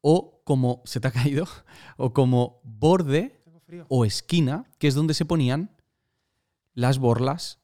[0.00, 1.46] o como se te ha caído
[1.96, 3.42] o como borde
[3.88, 5.70] o esquina, que es donde se ponían
[6.74, 7.60] las borlas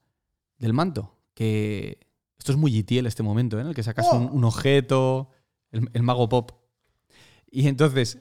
[0.58, 1.16] del manto.
[1.34, 2.07] Que
[2.38, 3.62] esto es muy GTL este momento, ¿eh?
[3.62, 4.32] en el que sacas un, ¡Oh!
[4.32, 5.30] un objeto,
[5.70, 6.52] el, el mago pop.
[7.50, 8.18] Y entonces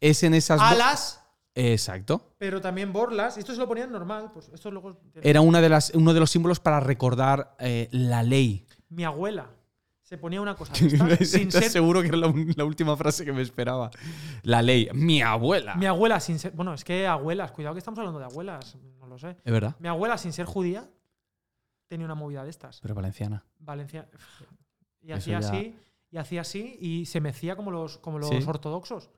[0.00, 1.22] es en esas Alas,
[1.54, 2.34] Exacto.
[2.38, 3.36] pero también borlas.
[3.36, 4.30] Y esto se lo ponían normal.
[4.32, 4.98] Pues esto luego.
[5.22, 8.66] Era una de las, uno de los símbolos para recordar eh, la ley.
[8.88, 9.50] Mi abuela
[10.02, 10.74] se ponía una cosa
[11.24, 13.90] sin ser seguro que era la, la última frase que me esperaba.
[14.42, 14.88] La ley.
[14.92, 15.74] Mi abuela.
[15.76, 16.52] Mi abuela, sin ser.
[16.52, 19.36] Bueno, es que abuelas, cuidado que estamos hablando de abuelas, no lo sé.
[19.44, 19.76] Es verdad.
[19.78, 20.88] Mi abuela, sin ser judía,
[21.90, 22.80] tenía una movida de estas.
[22.80, 23.44] Pero valenciana.
[23.58, 24.08] Valencia.
[25.02, 25.76] Y hacía así,
[26.10, 28.38] y hacía así, y se mecía como los, como los Sí.
[28.46, 29.10] ortodoxos.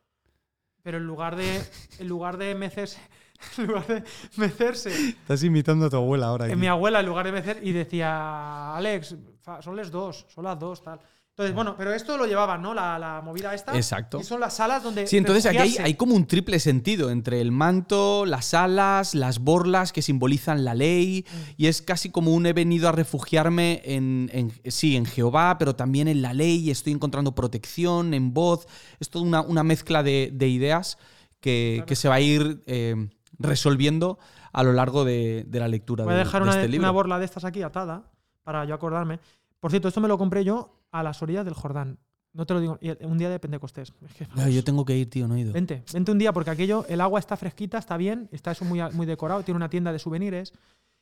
[0.82, 1.62] Pero en lugar de.
[1.98, 2.98] En lugar de mecerse.
[3.58, 4.04] En lugar de
[4.36, 4.90] mecerse.
[5.10, 6.48] Estás imitando a tu abuela ahora.
[6.48, 9.16] en mi abuela, en lugar de mecer, y decía, Alex,
[9.60, 11.00] son las dos, son las dos, tal.
[11.34, 12.74] Entonces, bueno, pero esto lo llevaban, ¿no?
[12.74, 13.74] La, la movida esta.
[13.74, 14.20] Exacto.
[14.20, 15.06] Y son las salas donde.
[15.06, 19.38] Sí, entonces aquí hay, hay como un triple sentido entre el manto, las alas, las
[19.38, 21.36] borlas que simbolizan la ley, Mm.
[21.56, 25.74] y es casi como un he venido a refugiarme en, en- sí, en Jehová, pero
[25.74, 28.66] también en la ley, estoy encontrando protección, en voz.
[29.00, 30.98] Es toda una, una mezcla de, de ideas
[31.40, 31.86] que, Claro.
[31.86, 34.18] que se va a ir eh, resolviendo
[34.52, 36.84] a lo largo de, de la lectura Voy a de- dejar de una, este libro.
[36.84, 38.02] una borla de estas aquí atada
[38.44, 39.18] para yo acordarme.
[39.60, 41.98] Por cierto, esto me lo compré yo a las orillas del Jordán.
[42.34, 42.78] No te lo digo.
[43.02, 43.92] Un día de Pentecostés.
[44.06, 45.52] Es que, Ay, vamos, yo tengo que ir, tío, no he ido.
[45.52, 48.80] Vente, vente un día porque aquello, el agua está fresquita, está bien, está eso muy,
[48.92, 50.52] muy decorado, tiene una tienda de souvenirs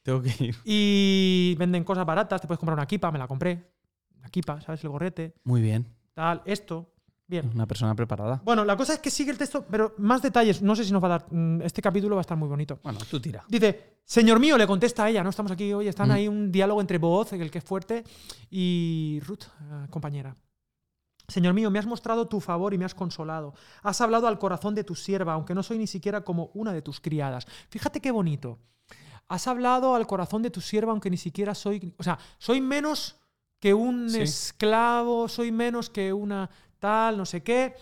[0.03, 0.57] Tengo que ir.
[0.65, 2.41] y venden cosas baratas.
[2.41, 3.71] Te puedes comprar una kipa, me la compré.
[4.21, 4.83] La kipa, ¿sabes?
[4.85, 5.87] El gorrete, Muy bien.
[6.15, 6.90] tal, esto.
[7.31, 7.49] Bien.
[7.55, 8.43] Una persona preparada.
[8.45, 10.61] Bueno, la cosa es que sigue el texto, pero más detalles.
[10.63, 11.27] No sé si nos va a dar.
[11.31, 12.81] mm, Este capítulo va a estar muy bonito.
[12.83, 13.45] Bueno, tú tira.
[13.49, 15.31] Dice, señor mío, le contesta a ella, ¿no?
[15.31, 16.13] Estamos aquí hoy, están Mm.
[16.13, 18.03] ahí un diálogo entre Boaz, el que es fuerte,
[18.51, 20.35] y Ruth, eh, compañera.
[21.29, 23.55] Señor mío, me has mostrado tu favor y me has consolado.
[23.85, 26.83] Has hablado al corazón de tu sierva, aunque no soy ni siquiera como una de
[26.83, 27.47] tus criadas.
[27.69, 28.59] Fíjate qué bonito.
[29.29, 31.95] has hablado al corazón de tu sierva, aunque ni siquiera soy.
[31.99, 33.15] O sea, soy menos
[33.61, 34.23] que un Sí.
[34.23, 37.75] esclavo, soy menos que una tal, no sé qué.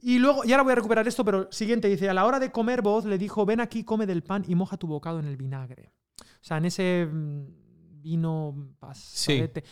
[0.00, 2.50] Y luego, y ahora voy a recuperar esto, pero siguiente dice: A la hora de
[2.52, 5.36] comer, voz le dijo: Ven aquí, come del pan y moja tu bocado en el
[5.36, 5.92] vinagre.
[6.20, 9.64] O sea, en ese mm, vino pasadete.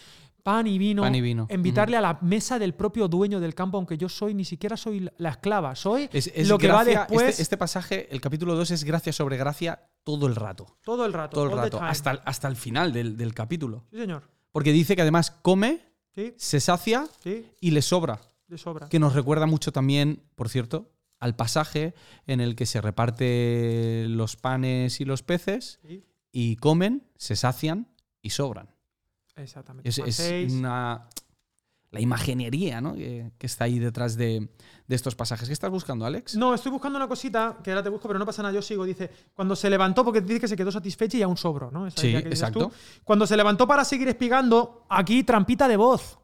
[0.42, 1.02] Pan y vino.
[1.02, 1.46] Pan y vino.
[1.50, 5.06] Invitarle a la mesa del propio dueño del campo, aunque yo soy, ni siquiera soy
[5.18, 8.54] la esclava, soy Es, es lo que va gracia- después Este, este pasaje, el capítulo
[8.54, 10.78] 2, es gracia sobre gracia todo el rato.
[10.82, 11.34] todo el rato.
[11.34, 11.82] Todo el rato.
[11.82, 13.84] Hasta, el- hasta el final del, del capítulo.
[13.92, 14.22] Sí, señor.
[14.50, 15.80] Porque dice que además come,
[16.14, 18.20] Sí, se sacia sí, y le sobra.
[18.50, 18.88] De sobra.
[18.88, 21.94] Que nos recuerda mucho también, por cierto, al pasaje
[22.26, 27.88] en el que se reparte los panes y los peces Sí, y comen, se sacian
[28.22, 28.68] y sobran.
[29.36, 29.88] exactamente.
[29.88, 31.08] Es, es una.
[31.92, 32.94] La imaginería ¿no?
[32.94, 34.48] que, que está ahí detrás de,
[34.86, 35.48] de estos pasajes.
[35.48, 36.36] ¿Qué estás buscando, Alex?
[36.36, 38.84] No, estoy buscando una cosita que ahora te busco, pero no pasa nada, yo sigo.
[38.84, 41.88] Dice, cuando se levantó, porque dice que se quedó satisfecho y aún sobró, ¿no?
[41.88, 42.68] Esa Sí, idea que dices exacto.
[42.68, 42.74] tú.
[43.02, 46.19] Cuando se levantó para seguir espigando, aquí trampita de voz.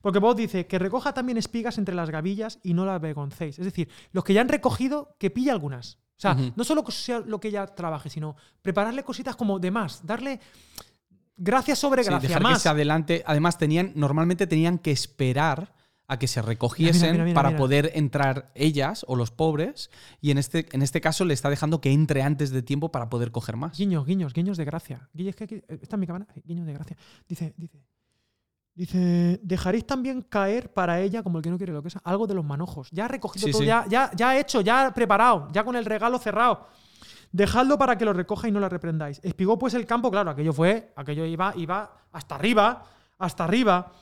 [0.00, 3.58] Porque voz dice que recoja también espigas entre las gavillas y no la avergoncéis.
[3.58, 5.98] Es decir, los que ya han recogido, que pille algunas.
[6.16, 9.70] O sea, no solo que sea lo que ella trabaje, sino prepararle cositas como de
[9.70, 10.38] más, darle
[11.36, 12.54] gracia sobre Sí, gracia, dejar más.
[12.54, 13.22] que se adelante.
[13.26, 15.74] Además, tenían, normalmente tenían que esperar
[16.06, 19.90] a que se recogiesen mira, mira, para poder entrar ellas o los pobres.
[20.20, 23.08] Y en este, en este caso le está dejando que entre antes de tiempo para
[23.08, 23.78] poder coger más.
[23.78, 25.08] Guiños, guiños, guiños de gracia.
[25.16, 26.26] Que aquí- está en mi cámara.
[26.44, 26.96] Guiños de gracia.
[27.28, 27.80] Dice, dice.
[28.80, 32.26] Dice, dejaréis también caer para ella, como el que no quiere lo que sea, algo
[32.26, 32.88] de los manojos.
[32.92, 33.66] Ya ha recogido Sí, todo, sí.
[33.66, 36.66] Ya, ya, ya hecho, ya preparado, ya con el regalo cerrado.
[37.30, 39.20] Dejadlo para que lo recoja y no la reprendáis.
[39.22, 42.86] Espigó pues el campo, claro, aquello fue, aquello iba, iba hasta arriba,
[43.18, 43.92] hasta arriba,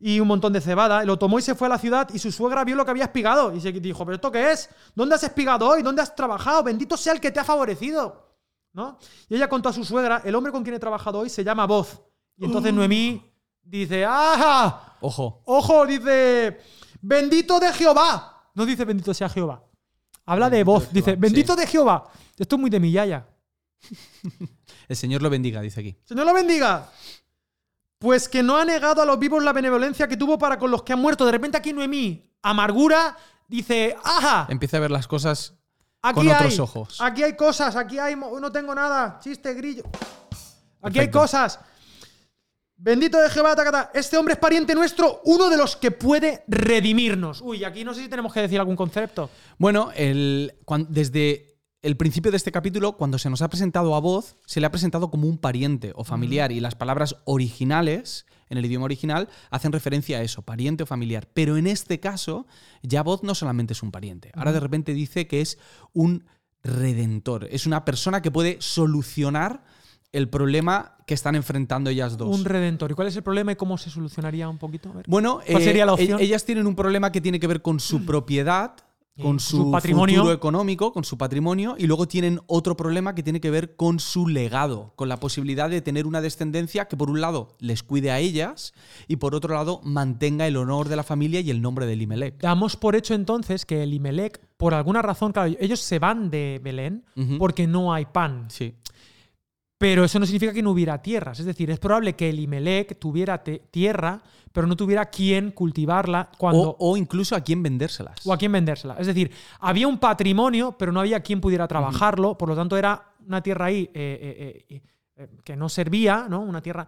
[0.00, 1.04] y un montón de cebada.
[1.04, 3.04] Lo tomó y se fue a la ciudad y su suegra vio lo que había
[3.04, 4.70] espigado y se dijo, ¿pero esto qué es?
[4.94, 5.82] ¿Dónde has espigado hoy?
[5.82, 6.62] ¿Dónde has trabajado?
[6.62, 8.32] Bendito sea el que te ha favorecido.
[8.72, 8.96] ¿No?
[9.28, 11.66] Y ella contó a su suegra, el hombre con quien he trabajado hoy se llama
[11.66, 12.00] Voz.
[12.38, 13.31] Y entonces Noemí
[13.62, 14.96] dice, ¡ah!
[15.00, 15.42] Ojo.
[15.46, 16.60] Ojo, dice,
[17.00, 18.50] bendito de Jehová.
[18.54, 19.62] No dice bendito sea Jehová.
[20.26, 21.60] Habla de voz, de Jehová, dice, bendito sí.
[21.60, 22.08] de Jehová.
[22.36, 23.26] Esto es muy de mi yaya.
[24.88, 25.96] El Señor lo bendiga, dice aquí.
[26.04, 26.90] Señor lo bendiga.
[27.98, 30.82] Pues que no ha negado a los vivos la benevolencia que tuvo para con los
[30.82, 31.24] que han muerto.
[31.24, 33.16] De repente aquí Noemí, amargura,
[33.48, 34.46] dice, ¡ajá!
[34.50, 35.54] Empieza a ver las cosas
[36.04, 37.00] Aquí con otros hay, ojos.
[37.00, 38.16] Aquí hay cosas, aquí hay.
[38.16, 39.20] No tengo nada.
[39.20, 39.84] Chiste, grillo.
[40.82, 41.60] Aquí hay cosas.
[42.84, 43.92] Bendito de Jehová, tacata.
[43.94, 47.40] Este hombre es pariente nuestro, uno de los que puede redimirnos.
[47.40, 49.30] Uy, aquí no sé si tenemos que decir algún concepto.
[49.56, 50.52] Bueno, el,
[50.88, 54.66] desde el principio de este capítulo, cuando se nos ha presentado a voz, se le
[54.66, 59.28] ha presentado como un pariente o familiar y las palabras originales, en el idioma original,
[59.50, 61.28] hacen referencia a eso, pariente o familiar.
[61.32, 62.48] Pero en este caso,
[62.82, 65.56] ya voz no solamente es un pariente, ahora de repente dice que es
[65.92, 66.24] un
[66.64, 69.62] redentor, es una persona que puede solucionar
[70.12, 72.36] el problema que están enfrentando ellas dos.
[72.38, 72.90] Un redentor.
[72.90, 74.90] ¿Y cuál es el problema y cómo se solucionaría un poquito?
[74.90, 75.04] A ver.
[75.08, 76.20] Bueno, ¿Cuál eh, sería la opción?
[76.20, 78.74] e- ellas tienen un problema que tiene que ver con su propiedad,
[79.20, 80.16] con su, su patrimonio.
[80.20, 84.00] futuro económico, con su patrimonio, y luego tienen otro problema que tiene que ver con
[84.00, 88.10] su legado, con la posibilidad de tener una descendencia que por un lado les cuide
[88.10, 88.72] a ellas
[89.08, 92.40] y por otro lado mantenga el honor de la familia y el nombre de Elimelech.
[92.40, 97.04] Damos por hecho entonces que Elimelech, por alguna razón, claro, ellos se van de Belén
[97.38, 98.46] porque no hay pan.
[98.48, 98.74] Sí,
[99.82, 101.40] Pero eso no significa que no hubiera tierras.
[101.40, 106.70] Es decir, es probable que Elimelech tuviera te- tierra, pero no tuviera quien cultivarla cuando.
[106.78, 108.24] o, o incluso a quién vendérselas.
[108.24, 108.94] o a quién vendérsela.
[108.98, 113.12] Es decir, había un patrimonio, pero no había quien pudiera trabajarlo, por lo tanto era
[113.26, 114.80] una tierra ahí eh, eh,
[115.16, 116.40] eh, que no servía, ¿no?
[116.42, 116.86] Una tierra,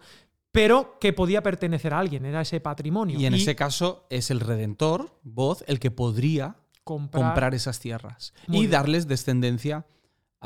[0.51, 3.19] pero que podía pertenecer a alguien, era ese patrimonio.
[3.19, 6.55] y en ese caso es el redentor, voz, el que podría
[6.85, 8.71] comprar, comprar esas tierras y bien.
[8.71, 9.85] darles descendencia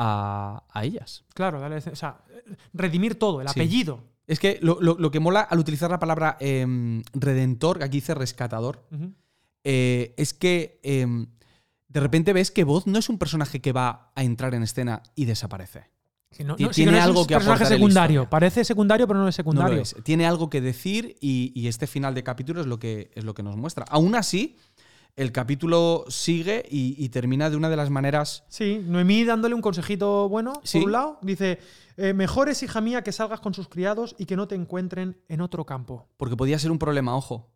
[0.01, 1.25] a, a ellas.
[1.33, 2.21] Claro, dale- o sea,
[2.73, 3.59] redimir todo, el Sí.
[3.59, 4.03] apellido.
[4.25, 7.97] Es que lo, lo- lo que mola al utilizar la palabra em, redentor, que aquí
[7.97, 8.85] dice rescatador,
[9.63, 11.27] eh, es que em,
[11.87, 15.01] de repente ves que Voz no es un personaje que va a entrar en escena
[15.15, 15.89] y desaparece.
[16.45, 18.29] No- sí tiene no es un algo que personaje secundario.
[18.29, 19.77] Parece secundario, pero no es secundario.
[19.77, 19.95] lo es.
[20.03, 23.33] Tiene algo que decir y, y este final de capítulo es lo que, es lo
[23.33, 23.83] que nos muestra.
[23.89, 24.55] Aún así,
[25.15, 29.61] el capítulo sigue y, y termina de una de las maneras Sí, Noemí dándole un
[29.61, 30.79] consejito bueno, Sí.
[30.79, 31.19] por un lado.
[31.21, 31.59] Dice,
[31.97, 35.17] eh, mejor es, hija mía, que salgas con sus criados y que no te encuentren
[35.27, 36.07] en otro campo.
[36.17, 37.51] Porque podía ser un problema, ojo.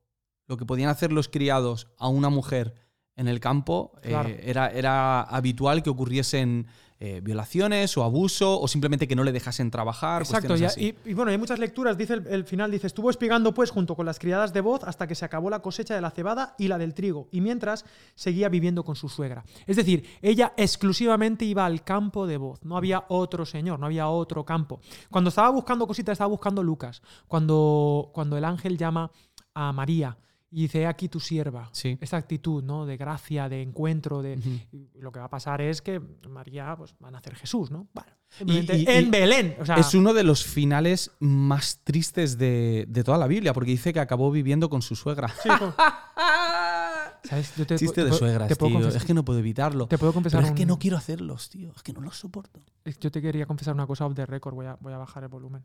[0.48, 2.74] Lo que podían hacer los criados a una mujer
[3.16, 6.68] en el campo, eh, era, era habitual que ocurriesen
[7.06, 10.22] eh, violaciones o abuso o simplemente que no le dejasen trabajar.
[10.22, 10.96] Exacto, cuestiones ya- así.
[11.06, 13.94] y, y bueno, hay muchas lecturas, dice el, el final, dice, estuvo espigando pues junto
[13.98, 16.70] con las criadas de voz hasta que se acabó la cosecha de la cebada y
[16.70, 17.84] la del trigo, y mientras
[18.16, 19.44] seguía viviendo con su suegra.
[19.68, 24.08] Es decir, ella exclusivamente iba al campo de voz, no había otro señor, no había
[24.08, 24.80] otro campo.
[25.12, 29.12] Cuando estaba buscando cositas, estaba buscando Lucas, cuando, cuando el ángel llama
[29.54, 30.18] a María
[30.56, 31.70] y dice, "He aquí tu sierva.
[31.72, 31.98] Sí.
[32.00, 32.86] Esta actitud, ¿no?
[32.86, 34.38] De gracia, de encuentro, de...
[34.38, 34.50] Ujú.
[34.72, 37.88] y Lo que va a pasar es que María, pues, va a nacer Jesús, ¿no?
[37.94, 38.12] Bueno,
[38.46, 39.56] Y- y- en y Belén.
[39.60, 43.72] O sea, Es uno de los finales más tristes de, de toda la Biblia, porque
[43.72, 45.28] dice que acabó viviendo con su suegra.
[45.42, 45.74] Sí, con-
[47.24, 47.56] ¿Sabes?
[47.56, 48.88] Yo te, Chiste te de suegras, te tío.
[48.89, 49.88] Es que no puedo evitarlo.
[49.88, 51.72] te puedo confesar Pero es que un- no quiero hacerlos, tío.
[51.76, 52.60] Es que no los soporto.
[53.00, 54.54] Yo te quería confesar una cosa off the record.
[54.56, 55.63] Voy a, voy a bajar el volumen.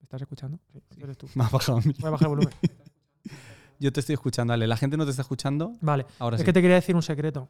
[0.00, 0.58] ¿Me estás escuchando?
[0.94, 1.28] Sí, eres tú.
[1.34, 1.80] Me ha bajado.
[1.84, 2.54] Voy a bajar el volumen.
[3.78, 4.66] Yo te estoy escuchando, Ale.
[4.66, 5.72] ¿La gente no te está escuchando?
[5.80, 6.06] Vale.
[6.18, 6.46] Ahora es sí.
[6.46, 7.48] que te quería decir un secreto.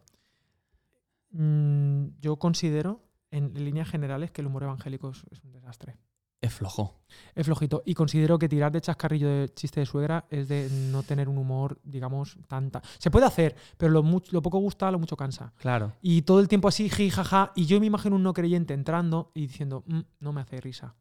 [1.30, 5.96] Mm, yo considero, en líneas generales, que el humor evangélico es, es un desastre.
[6.40, 7.00] Es flojo.
[7.34, 7.82] Es flojito.
[7.84, 11.36] Y considero que tirar de chascarrillo de chiste de suegra es de no tener un
[11.36, 12.80] humor, digamos, tanta.
[12.98, 15.52] Se puede hacer, pero lo, poco gusta, lo mucho cansa.
[15.56, 15.94] Claro.
[16.00, 17.52] Y todo el tiempo así, ji, jaja.
[17.56, 20.94] Y yo me imagino un no creyente entrando y diciendo, "Mm, no me hace risa.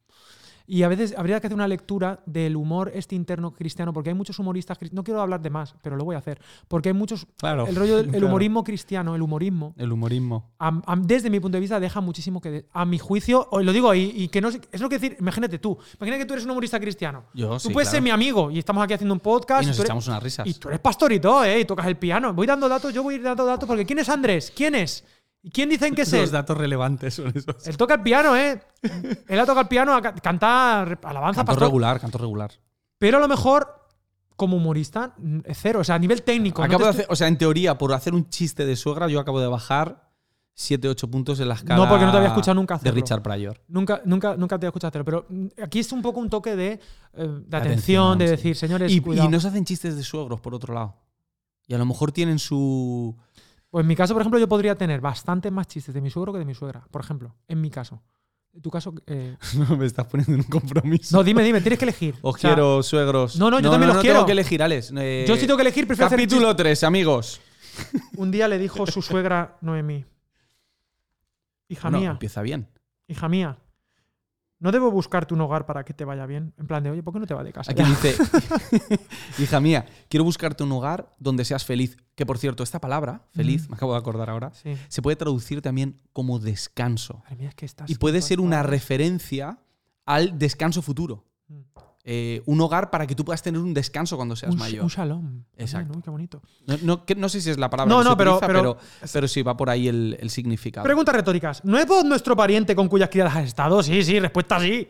[0.70, 4.16] Y a veces habría que hacer una lectura del humor este interno cristiano, porque hay
[4.16, 7.26] muchos humoristas, no quiero hablar de más, pero lo voy a hacer, porque hay muchos,
[7.38, 7.66] Claro.
[7.68, 8.28] el rollo del el Claro.
[8.28, 10.52] humorismo cristiano, el humorismo, El humorismo.
[10.60, 13.72] am- am- desde mi punto de vista deja muchísimo que, de- a mi juicio, lo
[13.72, 16.44] digo, y, y que no es lo que decir, imagínate tú, imagínate que tú eres
[16.44, 18.04] un humorista cristiano, Yo tú sí, puedes ser claro.
[18.04, 20.46] mi amigo y estamos aquí haciendo un podcast, Y nos eres- echamos unas risas.
[20.48, 21.62] y tú eres pastor y todo, ¿eh?
[21.62, 22.34] Y tocas el piano.
[22.34, 24.52] Voy dando datos, yo voy a ir dando datos porque ¿quién es Andrés?
[24.54, 25.06] ¿Quién es?
[25.44, 26.22] ¿Y quién dicen que es él?
[26.22, 27.66] Los datos relevantes son esos.
[27.68, 28.62] Él toca el piano, ¿eh?
[29.28, 31.64] Él ha tocado el piano, canta alabanza, Canto pastor.
[31.68, 32.52] regular, canto regular.
[32.98, 33.68] Pero a lo mejor,
[34.36, 35.80] como humorista, es cero.
[35.82, 36.62] O sea, a nivel técnico.
[36.62, 38.76] no Acabo te de estoy- hacer, o sea, en teoría, por hacer un chiste de
[38.76, 40.10] suegra, yo acabo de bajar
[40.56, 41.84] 7-8 puntos en la escala.
[41.84, 42.96] No, porque no te había escuchado nunca De hacerlo.
[42.96, 43.62] Richard Pryor.
[43.68, 45.06] Nunca, nunca, nunca te he escuchado hacerlo.
[45.06, 46.80] Pero mm, aquí es un poco un toque de, eh,
[47.14, 48.32] de atención, Atención, de sí.
[48.32, 50.96] decir, señores, Y, y no se hacen chistes de suegros, por otro lado.
[51.68, 53.16] Y a lo mejor tienen su.
[53.78, 56.34] Pues en mi caso, por ejemplo, yo podría tener bastante más chistes de mi suegro
[56.34, 56.88] que de mi suegra.
[56.90, 58.02] Por ejemplo, en mi caso.
[58.52, 58.92] En tu caso.
[59.06, 59.38] eh,
[59.70, 61.16] No, me estás poniendo en un compromiso.
[61.16, 62.16] No, dime, dime, tienes que elegir.
[62.24, 63.38] Os O sea, quiero, suegros.
[63.38, 64.16] no, no, yo también los no quiero.
[64.16, 64.92] tengo que elegir, Alex.
[64.98, 67.40] Eh, Yo sí tengo que elegir, prefiero hacer Capítulo 3, amigos.
[68.18, 70.06] Un día le dijo su suegra Noemí.
[71.70, 72.68] Hija mía, empieza bien.
[73.08, 73.60] hija mía,
[74.60, 76.54] ¿no debo buscarte un hogar para que te vaya bien?
[76.58, 77.72] En plan de, oye, ¿por qué no te vas de casa?
[77.72, 78.16] Aquí dice,
[79.40, 81.98] hija mía, quiero buscarte un hogar donde seas feliz.
[82.16, 83.72] Que por cierto, esta palabra, feliz, Mm.
[83.72, 84.76] me acabo de acordar ahora, Sí.
[84.88, 87.20] se puede traducir también como descanso.
[87.24, 89.60] Madre mía, es que estás Y puede ser una referencia
[90.06, 91.26] al descanso futuro.
[92.10, 94.82] Eh, un hogar para que tú puedas tener un descanso cuando seas un, mayor.
[94.84, 95.44] un shalom.
[95.58, 95.92] Exacto.
[95.92, 96.02] También, ¿no?
[96.04, 96.42] Qué bonito.
[96.66, 98.48] No, no- que- no sé si es la palabra No, que se no, pero- utiliza,
[98.48, 100.86] pero- pero, pero sí, va por ahí el, el significado.
[100.86, 101.66] Preguntas retóricas.
[101.66, 103.84] ¿No es vos nuestro pariente con cuyas criadas has estado?
[103.84, 104.88] Sí, sí, respuesta sí.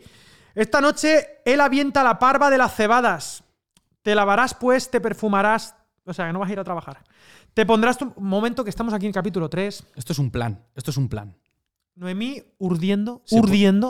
[0.54, 3.42] Esta noche él avienta la parva de las cebadas.
[4.02, 5.74] Te lavarás, pues, te perfumarás.
[6.04, 7.02] O sea, que no vas a ir a trabajar.
[7.52, 8.12] Te pondrás tu.
[8.18, 9.84] Momento que estamos aquí en capítulo 3.
[9.96, 10.64] Esto es un plan.
[10.76, 11.36] Esto es un plan.
[11.96, 13.36] Noemí urdiendo, Se.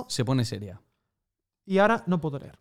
[0.08, 0.80] Se pone seria.
[1.66, 2.58] Y ahora no puedo leer.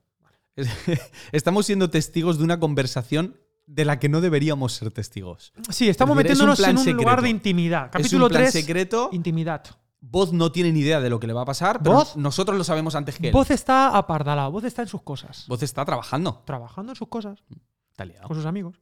[1.32, 5.54] Estamos siendo testigos de una conversación de la que no deberíamos ser testigos.
[5.70, 6.98] Sí, estamos Es decir, es un metiéndonos en un secreto.
[7.02, 7.86] lugar de intimidad.
[7.86, 9.10] es Capítulo un plan 3, secreto.
[9.12, 9.64] intimidad.
[10.00, 12.58] Voz no tiene ni idea de lo que le va a pasar, pero Voz- nosotros
[12.58, 13.34] lo sabemos antes que él.
[13.34, 15.46] Voz está apardalado, Voz está en sus cosas.
[15.48, 16.44] Voz está trabajando.
[16.46, 17.44] Trabajando en sus cosas,
[17.92, 18.28] Está liado.
[18.28, 18.80] con sus amigos.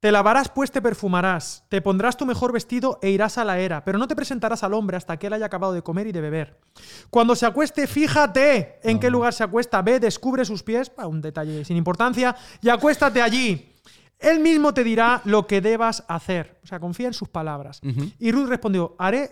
[0.00, 1.64] Te lavarás, pues te perfumarás.
[1.68, 4.72] Te pondrás tu mejor vestido e irás a la era, pero no te presentarás al
[4.72, 6.58] hombre hasta que él haya acabado de comer y de beber.
[7.10, 9.82] Cuando se acueste, fíjate en qué lugar se acuesta.
[9.82, 13.74] Ve, descubre sus pies, un detalle sin importancia, y acuéstate allí.
[14.18, 16.58] Él mismo te dirá lo que debas hacer.
[16.64, 17.80] O sea, confía en sus palabras.
[18.18, 19.30] Y Ruth respondió, haré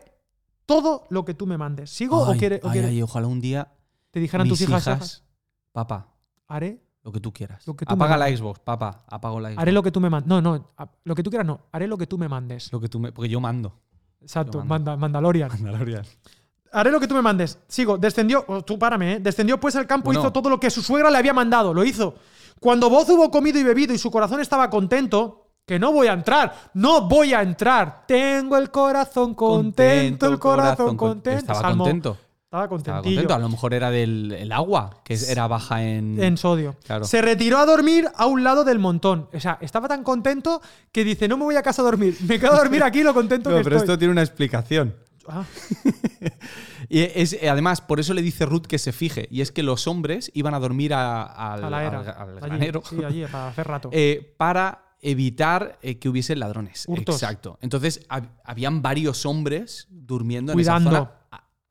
[0.67, 1.91] todo lo que tú me mandes.
[1.91, 3.73] ¿Sigo o Ay, quiere, o ojalá un día
[4.11, 5.25] te dijeran mis tus hijas, hijas,
[5.73, 6.15] papá,
[6.47, 7.67] haré, lo que tú quieras.
[7.67, 8.29] Lo que tú Apaga la.
[8.29, 9.63] Xbox, papá, apago la Xbox.
[9.63, 10.29] haré lo que tú me mandes.
[10.29, 10.73] No, no,
[11.05, 12.71] lo que tú quieras no, haré lo que tú me mandes.
[12.73, 13.73] Lo que tú me- porque yo mando.
[14.21, 15.49] Exacto, yo manda, Mandalorian.
[15.63, 16.03] Mandalorian.
[16.71, 17.59] Haré lo que tú me mandes.
[17.67, 19.21] Sigo, descendió, oh, tú párame, ¿eh?
[19.21, 20.21] Descendió pues el campo, Bueno.
[20.21, 22.15] hizo todo lo que su suegra le había mandado, lo hizo.
[22.61, 26.13] Cuando Voz hubo comido y bebido y su corazón estaba contento, que no voy a
[26.13, 28.05] entrar, no voy a entrar.
[28.07, 31.39] Tengo el corazón contento, el corazón con- contento.
[31.39, 31.85] Estaba Salmo.
[31.85, 32.17] contento.
[32.49, 33.17] Estaba Estaba contentillo.
[33.17, 33.35] contento.
[33.35, 36.19] A lo mejor era del el agua, que era baja en.
[36.23, 36.77] En sodio.
[36.87, 37.05] Claro.
[37.05, 39.29] Se retiró a dormir a un lado del montón.
[39.35, 42.17] O sea, estaba tan contento que dice, no me voy a casa a dormir.
[42.27, 43.99] Me quedo a dormir aquí lo contento que estoy.
[43.99, 44.97] tiene una explicación.
[45.29, 45.45] Ah,
[46.89, 49.29] Y es, además, por eso le dice Ruth que se fije.
[49.31, 52.01] Y es que los hombres iban a dormir a- al, a la era.
[52.01, 53.91] al- al Allí, granero Sí, allí, para hacer rato.
[53.93, 56.85] eh, para evitar eh, que hubiese ladrones.
[56.89, 57.17] Hurtos.
[57.23, 57.59] Exacto.
[57.61, 60.89] Entonces hab- habían varios hombres durmiendo Cuidando.
[60.89, 61.18] en esa zona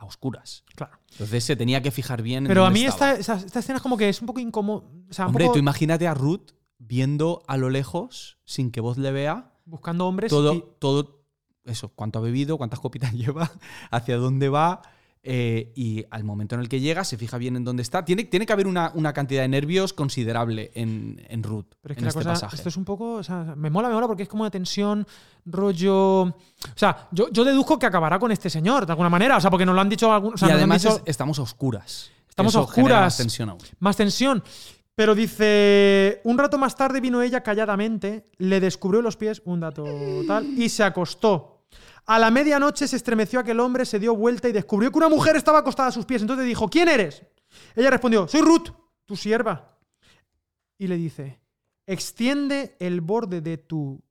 [0.07, 0.63] oscuras.
[0.75, 0.97] Claro.
[1.11, 3.97] Entonces se tenía que fijar bien en Pero a mí esta, esta escena es como
[3.97, 4.89] que es un poco incómodo.
[5.09, 8.81] O sea, un Hombre, poco tú imagínate a Ruth viendo a lo lejos, sin que
[8.81, 10.29] voz le vea, buscando hombres.
[10.29, 11.21] todo, y- todo
[11.65, 13.51] eso, cuánto ha bebido, cuántas copitas lleva,
[13.91, 14.81] hacia dónde va.
[15.29, 18.05] Eh, y al momento en el que llega, se fija bien en dónde está.
[18.05, 21.65] Tiene, tiene que haber una, una cantidad de nervios considerable en, en Ruth.
[21.81, 22.55] Pero es que en la este cosa, pasaje.
[22.55, 25.05] esto es un poco, o sea, me mola, me mola porque es como una tensión,
[25.45, 26.21] rollo...
[26.23, 26.33] O
[26.75, 29.65] sea, yo, yo deduzco que acabará con este señor, de alguna manera, o sea, porque
[29.65, 30.41] nos lo han dicho algunos...
[30.41, 32.09] O sea, y además dicho es- estamos a oscuras.
[32.29, 33.01] Estamos Eso a oscuras.
[33.01, 33.59] más tensión aún.
[33.79, 34.43] más tensión.
[34.95, 39.85] Pero dice, un rato más tarde vino ella calladamente, le descubrió los pies, un dato
[40.27, 41.56] tal, y se acostó.
[42.07, 45.35] A la medianoche se estremeció aquel hombre, se dio vuelta y descubrió que una mujer
[45.35, 46.21] estaba acostada a sus pies.
[46.21, 47.21] Entonces dijo, ¿quién eres?
[47.75, 48.69] Ella respondió, soy Ruth,
[49.05, 49.77] tu sierva.
[50.77, 51.41] Y le dice,
[51.85, 54.01] extiende el borde de tu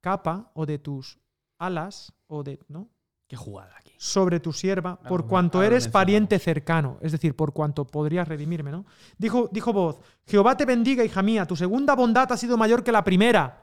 [0.00, 1.18] capa o de tus
[1.58, 2.88] alas o de, ¿no?
[3.28, 3.92] Qué jugada aquí.
[3.98, 8.84] sobre tu sierva, por cuanto eres pariente cercano, es decir, por cuanto podrías redimirme, ¿no?
[9.16, 12.92] Dijo, dijo voz, Jehová te bendiga, hija mía, tu segunda bondad ha sido mayor que
[12.92, 13.61] la primera.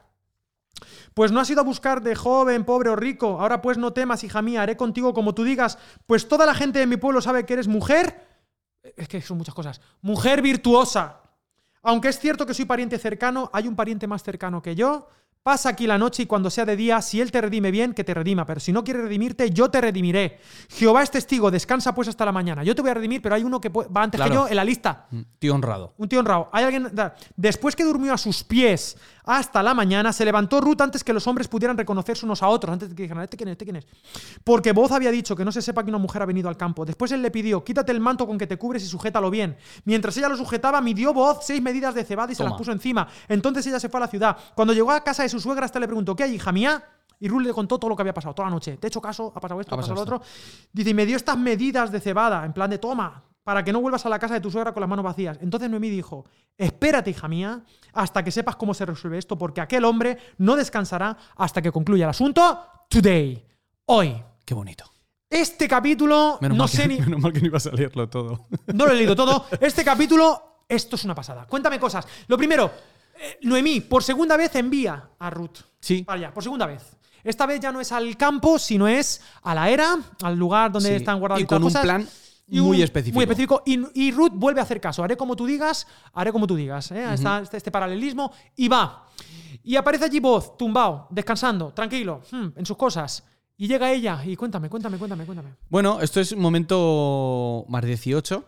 [1.14, 4.24] Pues no has ido a buscar de joven, pobre o rico, ahora pues no temas,
[4.24, 7.44] hija mía, haré contigo como tú digas, pues toda la gente de mi pueblo sabe
[7.44, 8.26] que eres mujer,
[8.96, 11.20] es que son muchas cosas, mujer virtuosa.
[11.82, 15.08] Aunque es cierto que soy pariente cercano, hay un pariente más cercano que yo.
[15.42, 18.04] Pasa aquí la noche y cuando sea de día, si él te redime bien, que
[18.04, 18.44] te redima.
[18.44, 20.38] Pero si no quiere redimirte, yo te redimiré.
[20.68, 22.62] Jehová es testigo, descansa pues hasta la mañana.
[22.62, 24.64] Yo te voy a redimir, pero hay uno que va antes que yo en la
[24.64, 25.06] lista.
[25.10, 25.94] Mm, Tío honrado.
[25.96, 26.50] Un tío honrado.
[26.52, 26.92] Hay alguien.
[27.36, 28.98] Después que durmió a sus pies
[29.30, 32.72] hasta la mañana, se levantó Ruth antes que los hombres pudieran reconocerse unos a otros,
[32.72, 33.52] antes de que dijeran, ¿este quién es?
[33.52, 33.86] ¿Este quién es?
[34.42, 36.84] Porque voz había dicho que no se sepa que una mujer ha venido al campo.
[36.84, 39.56] Después él le pidió, quítate el manto con que te cubres y sujétalo bien.
[39.84, 43.06] Mientras ella lo sujetaba, midió voz seis medidas de cebada y se las puso encima.
[43.28, 44.36] Entonces ella se fue a la ciudad.
[44.56, 46.82] Cuando llegó a casa de su suegra, esta le preguntó, ¿qué hay, hija mía?
[47.20, 48.78] Y Ruth le contó todo lo que había pasado, toda la noche.
[48.78, 50.22] Te he hecho caso, ha pasado esto, Ha ha pasado lo otro.
[50.72, 53.80] Dice, y me dio estas medidas de cebada, en plan de toma, para que no
[53.80, 55.38] vuelvas a la casa de tu suegra con las manos vacías.
[55.40, 56.24] Entonces Noemí dijo,
[56.56, 61.16] espérate, hija mía, hasta que sepas cómo se resuelve esto, porque aquel hombre no descansará
[61.36, 63.44] hasta que concluya el asunto today,
[63.86, 64.22] hoy.
[64.44, 64.84] Qué bonito.
[65.28, 67.00] Este capítulo, Menos, no sé que, ni...
[67.00, 68.46] menos mal que no ibas a leerlo todo.
[68.74, 69.46] No lo he leído todo.
[69.60, 71.46] Este capítulo, esto es una pasada.
[71.46, 72.06] Cuéntame cosas.
[72.26, 72.70] Lo primero,
[73.18, 75.58] eh, Noemí, por segunda vez envía a Ruth.
[75.80, 76.02] Sí.
[76.02, 76.96] Para allá, por segunda vez.
[77.22, 80.88] Esta vez ya no es al campo, sino es a la era, al lugar donde
[80.88, 80.94] Sí.
[80.96, 81.82] están guardadas Y con un las cosas.
[81.84, 82.08] plan
[82.50, 83.14] Y un- muy específico.
[83.14, 83.62] Muy específico.
[83.64, 85.02] Y, y Ruth vuelve a hacer caso.
[85.04, 86.90] Haré como tú digas, haré como tú digas.
[86.90, 87.14] ¿eh?
[87.14, 88.32] Está este, este paralelismo.
[88.56, 89.06] Y va.
[89.62, 93.24] Y aparece allí voz, tumbado, descansando, tranquilo, hmm, en sus cosas.
[93.56, 95.50] Y llega ella y cuéntame, cuéntame, cuéntame, cuéntame.
[95.68, 98.44] Bueno, esto es momento más 18.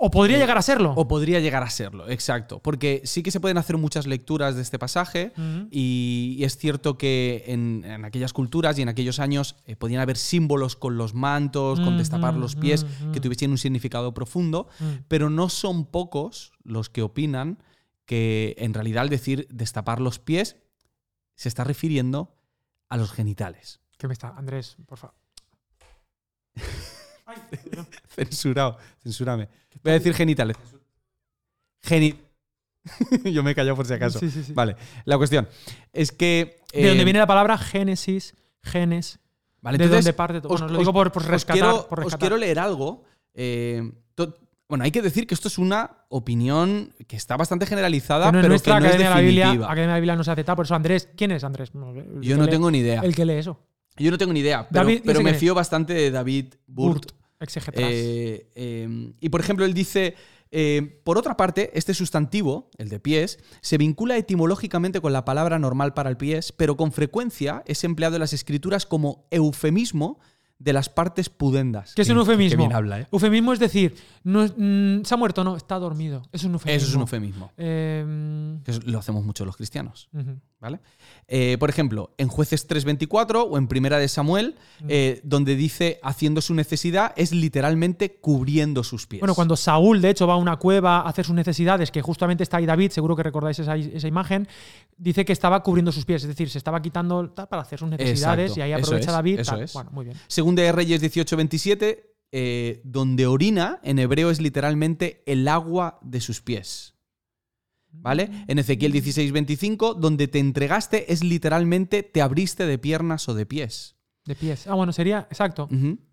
[0.00, 0.92] O podría llegar a serlo.
[0.96, 2.60] O podría llegar a serlo, exacto.
[2.60, 5.32] Porque sí que se pueden hacer muchas lecturas de este pasaje.
[5.70, 10.00] Y, y es cierto que en, en aquellas culturas y en aquellos años eh, podían
[10.00, 14.68] haber símbolos con los mantos, con destapar los pies, que tuviesen un significado profundo.
[14.78, 14.84] Mm.
[15.08, 17.58] Pero no son pocos los que opinan
[18.06, 20.56] que en realidad al decir destapar los pies
[21.34, 22.36] se está refiriendo
[22.88, 23.80] a los genitales.
[23.98, 24.28] ¿Qué me está?
[24.28, 25.16] Andrés, por favor.
[28.14, 29.48] Censurado, censúrame.
[29.82, 30.56] Voy a decir genitales.
[31.82, 32.14] Geni
[33.24, 34.18] Yo me he callado por si acaso.
[34.18, 34.52] Sí, sí, sí.
[34.52, 35.46] Vale, la cuestión
[35.92, 36.60] es que...
[36.72, 39.18] De eh, donde viene la palabra génesis, genes.
[39.60, 40.54] Vale, de entonces, dónde parte todo.
[40.54, 41.60] os- Bueno, lo digo por, por rescatar.
[41.62, 43.04] quiero, por os quiero leer algo.
[43.34, 44.34] eh, to-
[44.68, 48.38] bueno, hay que decir que esto es una opinión que está bastante generalizada, que no
[48.38, 49.44] es pero nuestra que no es Academia de la Biblia.
[49.46, 49.66] definitiva.
[49.66, 50.56] Academia de la Biblia no se acepta.
[50.56, 51.70] Por eso, Andrés, ¿quién es Andrés?
[51.74, 53.00] El Yo no lee- tengo ni idea.
[53.02, 53.58] El que lee eso.
[53.96, 57.12] Yo no tengo ni idea, pero, David, pero dice me fío bastante de David Burt.
[57.40, 57.84] Exégetas.
[57.84, 60.14] Eh, eh, y por ejemplo, él dice,
[60.50, 65.58] eh, por otra parte, este sustantivo, el de pies, se vincula etimológicamente con la palabra
[65.58, 70.18] normal para el pies, pero con frecuencia es empleado en las escrituras como eufemismo
[70.58, 71.94] de las partes pudendas.
[71.94, 72.50] ¿Qué es un eufemismo?
[72.50, 73.06] qué bien habla, ¿eh?
[73.12, 73.94] Eufemismo es decir,
[74.24, 76.22] no mm, se ha muerto, no, está dormido.
[76.32, 76.76] Es un eufemismo.
[76.76, 77.52] Eso es un eufemismo.
[77.56, 80.08] Eh, Que eso lo hacemos mucho los cristianos.
[80.60, 80.80] ¿Vale?
[81.28, 84.56] Eh, por ejemplo, en Jueces 3.24 o en Primera de Samuel,
[84.88, 89.20] eh, donde dice haciendo su necesidad, es literalmente cubriendo sus pies.
[89.20, 92.42] Bueno, cuando Saúl, de hecho, va a una cueva a hacer sus necesidades, que justamente
[92.42, 94.48] está ahí David, seguro que recordáis esa, esa imagen,
[94.96, 98.50] dice que estaba cubriendo sus pies, es decir, se estaba quitando para hacer sus necesidades
[98.50, 99.40] Exacto, y ahí eso aprovecha es, David.
[99.40, 99.72] eso es.
[99.72, 100.16] Bueno, muy bien.
[100.48, 106.40] Segunda de Reyes 18:27, eh, donde orina, en hebreo es literalmente el agua de sus
[106.40, 106.94] pies.
[107.90, 108.30] ¿Vale?
[108.46, 113.96] En Ezequiel 16:25, donde te entregaste es literalmente te abriste de piernas o de pies.
[114.24, 114.66] De pies.
[114.66, 115.68] Ah, bueno, sería, exacto.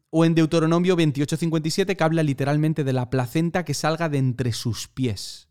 [0.09, 4.89] O en Deuteronomio 28:57, que habla literalmente de la placenta que salga de entre sus
[4.89, 5.47] pies.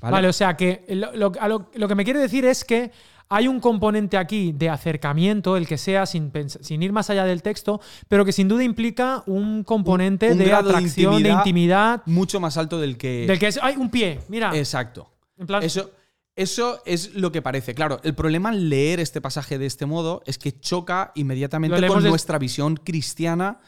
[0.00, 2.92] Vale, o sea que lo, lo- a lo- lo que me quiere decir es que
[3.28, 7.42] hay un componente aquí de acercamiento, el que sea, sin, sin ir más allá del
[7.42, 12.40] texto, pero que sin duda implica un componente un de atracción, de intimidad intimidad, Mucho
[12.40, 13.26] más alto del que.
[13.26, 14.20] del que es, ¡ay, un pie!
[14.28, 15.10] Mira, Exacto.
[15.38, 15.90] en plan, Eso,
[16.36, 17.74] eso es lo que parece.
[17.74, 22.02] Claro, el problema al leer este pasaje de este modo es que choca inmediatamente con
[22.02, 23.58] nuestra visión cristiana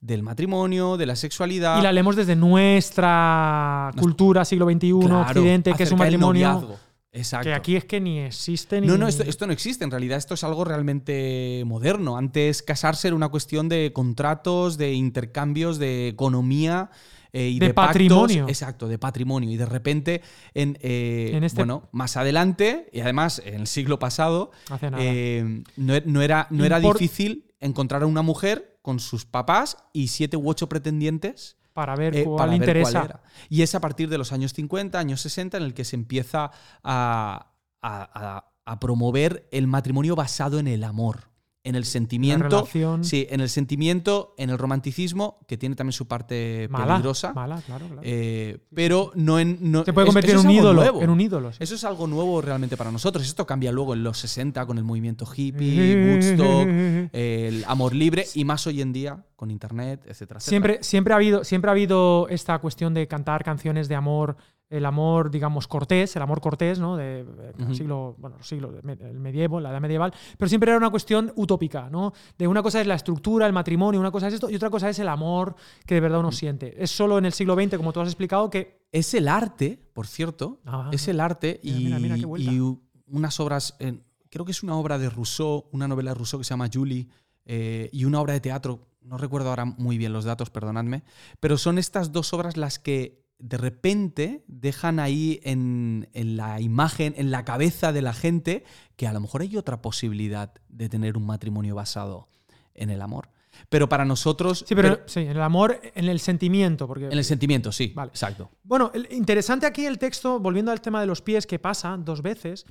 [0.00, 1.78] del matrimonio, de la sexualidad.
[1.78, 6.78] y la leemos desde nuestra cultura, siglo XXI, Claro, Occidente, que es un matrimonio.
[7.12, 7.48] Exacto.
[7.48, 8.86] que aquí es que ni existe ni...
[8.86, 9.84] No, no, esto, esto no existe.
[9.84, 12.16] En realidad, esto es algo realmente moderno.
[12.16, 16.90] Antes, casarse era una cuestión de contratos, de intercambios, de economía.
[17.32, 17.92] eh, y De de, pactos.
[17.94, 18.46] patrimonio.
[18.48, 19.50] Exacto, de patrimonio.
[19.50, 20.20] Y de repente,
[20.52, 24.50] en, eh, En este- bueno, más adelante, y además en el siglo pasado,
[24.98, 29.76] eh, no, e- no era, no era difícil encontrar a una mujer con sus papás
[29.92, 32.92] y siete u ocho pretendientes para ver eh, ver interesa.
[32.92, 33.22] cuál era.
[33.48, 36.50] Y es a partir de los años 50, años 60, en el que se empieza
[36.84, 37.52] a,
[37.82, 41.29] a- a- a promover el matrimonio basado en el amor,
[41.62, 42.66] en el sentimiento.
[43.02, 47.34] Sí, en el sentimiento, en el romanticismo, que tiene también su parte mala, peligrosa.
[47.34, 48.00] mala, claro, claro.
[48.02, 49.58] eh, pero no en.
[49.60, 51.02] no- Se puede convertir en un ídolo, nuevo.
[51.02, 51.52] en un ídolo.
[51.52, 51.58] sí.
[51.60, 53.26] Eso es algo nuevo realmente para nosotros.
[53.26, 56.68] Esto cambia luego en los 60 con el movimiento hippie, Woodstock,
[57.12, 60.40] el amor libre y más hoy en día con internet, etcétera, etcétera.
[60.40, 64.36] Siempre, siempre, ha habido, siempre ha habido esta cuestión de cantar canciones de amor,
[64.70, 66.96] el amor, digamos, cortés, el amor cortés, ¿no?
[66.96, 71.32] De, eh, siglo, bueno, siglo, el medievo, la edad medieval, pero siempre era una cuestión
[71.34, 72.12] utópica, ¿no?
[72.38, 74.88] De una cosa es la estructura, el matrimonio, una cosa es esto, y otra cosa
[74.88, 76.82] es el amor que de verdad uno siente.
[76.82, 80.06] Es solo en el siglo XX, como tú has explicado, que Es el arte, por
[80.06, 82.60] cierto, Ah, es el arte y, Mira, mira, y
[83.06, 83.98] unas obras, eh,
[84.30, 87.08] creo que es una obra de Rousseau, una novela de Rousseau que se llama Julie,
[87.44, 91.02] eh, y una obra de teatro, no recuerdo ahora muy bien los datos, perdonadme,
[91.40, 97.14] pero son estas dos obras las que de repente dejan ahí en, en la imagen,
[97.16, 98.64] en la cabeza de la gente,
[98.96, 102.28] que a lo mejor hay otra posibilidad de tener un matrimonio basado
[102.74, 103.30] en el amor.
[103.68, 104.64] Pero para nosotros...
[104.66, 106.86] Sí, pero, sí, en el amor, en el sentimiento.
[106.86, 107.92] Porque, en el sentimiento, sí.
[107.94, 108.10] Vale.
[108.10, 108.50] Exacto.
[108.62, 112.64] Bueno, interesante aquí el texto, volviendo al tema de los pies, que pasa dos veces.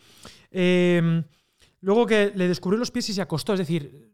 [0.51, 1.23] eh,
[1.81, 4.11] luego que le descubrió los pies y se acostó, es decir,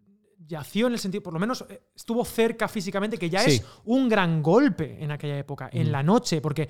[0.47, 3.51] yació en el sentido, por lo menos eh, estuvo cerca físicamente, que ya Sí.
[3.51, 5.91] es un gran golpe en aquella época, en Mm.
[5.91, 6.69] la noche, porque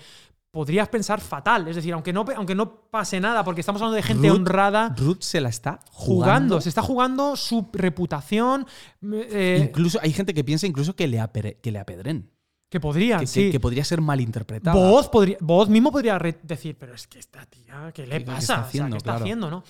[0.51, 4.03] podrías pensar fatal, es decir, aunque no, aunque no pase nada, porque estamos hablando de
[4.03, 4.95] gente Ruth- honrada.
[4.97, 6.23] Ruth se la está Jugando,
[6.55, 6.61] jugando.
[6.61, 8.65] se está jugando su reputación,
[9.11, 12.29] eh, Incluso hay gente que piensa incluso que le, apere- que le apedren.
[12.69, 12.79] que
[13.19, 13.51] que- sí.
[13.51, 14.73] que podría ser malinterpretada.
[15.09, 18.41] Podría, voz mismo podría decir, pero es que esta tía, ¿qué le ¿Qué- qué pasa?
[18.41, 18.63] O sea?
[18.91, 19.23] ¿qué está Claro.
[19.23, 19.63] haciendo, no?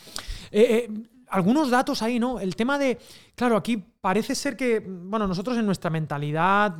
[0.51, 0.91] Eh, eh,
[1.35, 2.39] algunos datos ahí, ¿no?
[2.39, 2.97] El tema de,
[3.35, 6.75] claro, aquí parece ser que, bueno, nosotros en nuestra mentalidad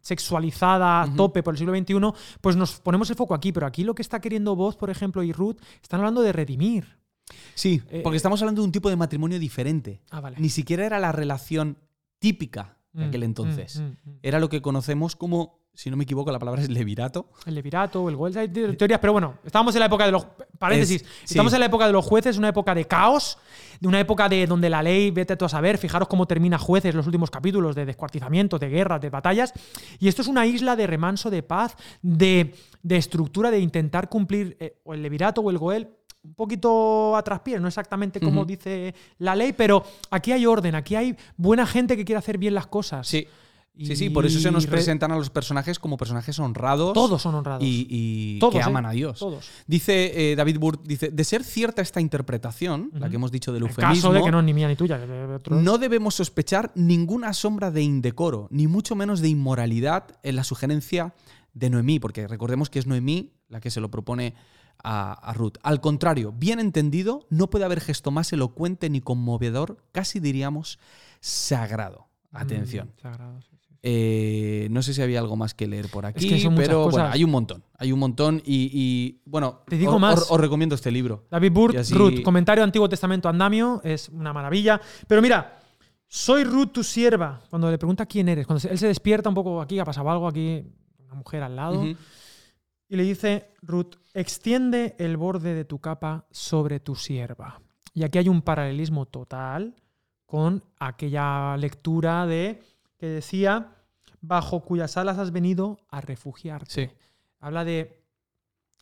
[0.00, 1.94] sexualizada a tope por el siglo XXI,
[2.40, 5.22] pues nos ponemos el foco aquí, pero aquí lo que está queriendo Voz, por ejemplo,
[5.22, 6.98] y Ruth, están hablando de redimir.
[7.54, 10.00] Sí, Eh, porque estamos hablando de un tipo de matrimonio diferente.
[10.10, 10.36] Ah, vale.
[10.40, 11.76] Ni siquiera era la relación
[12.18, 13.78] típica de Mm, aquel entonces.
[13.80, 14.18] mm, mm, mm.
[14.22, 17.26] Era lo que conocemos como, si no me equivoco, la palabra es levirato.
[17.46, 20.26] El levirato, el gol, hay te- teorías, pero bueno, estábamos en la época de los.
[20.58, 21.24] Paréntesis, Es- sí.
[21.34, 23.38] estamos en la época de los jueces, una época de caos,
[23.78, 26.94] de una época de donde la ley, vete tú a saber, fijaros cómo termina jueces
[26.96, 29.52] los últimos capítulos de descuartizamiento, de guerras, de batallas.
[30.00, 34.56] Y esto es una isla de remanso, de paz, de, de estructura, de intentar cumplir
[34.58, 35.90] eh, o el levirato o el goel.
[36.24, 40.96] Un poquito a traspiés, no exactamente como dice la ley, pero aquí hay orden, aquí
[40.96, 43.06] hay buena gente que quiere hacer bien las cosas.
[43.06, 43.28] Sí,
[43.84, 44.10] sí, sí.
[44.10, 46.92] Por eso se nos presentan a los personajes como personajes honrados.
[46.94, 47.64] Todos son honrados.
[47.64, 48.64] Y, y Todos, que ¿eh?
[48.64, 49.18] aman a Dios.
[49.18, 49.48] Todos.
[49.66, 53.62] Dice eh, David Burt, dice, de ser cierta esta interpretación, la que hemos dicho del
[53.62, 54.98] eufemismo, caso de que no es ni mía ni tuya.
[54.98, 60.44] de no debemos sospechar ninguna sombra de indecoro, ni mucho menos de inmoralidad en la
[60.44, 61.14] sugerencia
[61.54, 64.34] de Noemí, porque recordemos que es Noemí la que se lo propone
[64.82, 65.54] a, a Ruth.
[65.62, 70.78] Al contrario, bien entendido, no puede haber gesto más elocuente ni conmovedor, casi diríamos
[71.20, 72.08] sagrado.
[72.32, 72.92] Atención.
[72.96, 73.57] Mm, sagrado, sí, sí.
[73.82, 76.90] Eh, no sé si había algo más que leer por aquí, que son muchas pero
[76.90, 77.62] bueno, hay un montón.
[77.78, 80.20] Hay un montón y, y, bueno, Te digo os- más.
[80.22, 81.26] os- os recomiendo este libro.
[81.30, 84.80] David Burt, así- Ruth, comentario Antiguo Testamento Andamio, es una maravilla.
[85.06, 85.60] Pero mira,
[86.08, 87.40] soy Ruth tu sierva.
[87.50, 90.26] Cuando le pregunta quién eres, cuando él se despierta un poco aquí, ha pasado algo
[90.26, 90.64] aquí,
[90.98, 96.80] una mujer al lado, y le dice, Ruth, extiende el borde de tu capa sobre
[96.80, 97.60] tu sierva.
[97.94, 99.76] Y aquí hay un paralelismo total
[100.26, 102.60] con aquella lectura de
[102.98, 103.72] que decía,
[104.20, 106.70] bajo cuyas alas has venido a refugiarte.
[106.70, 106.90] Sí.
[107.40, 108.02] Habla de,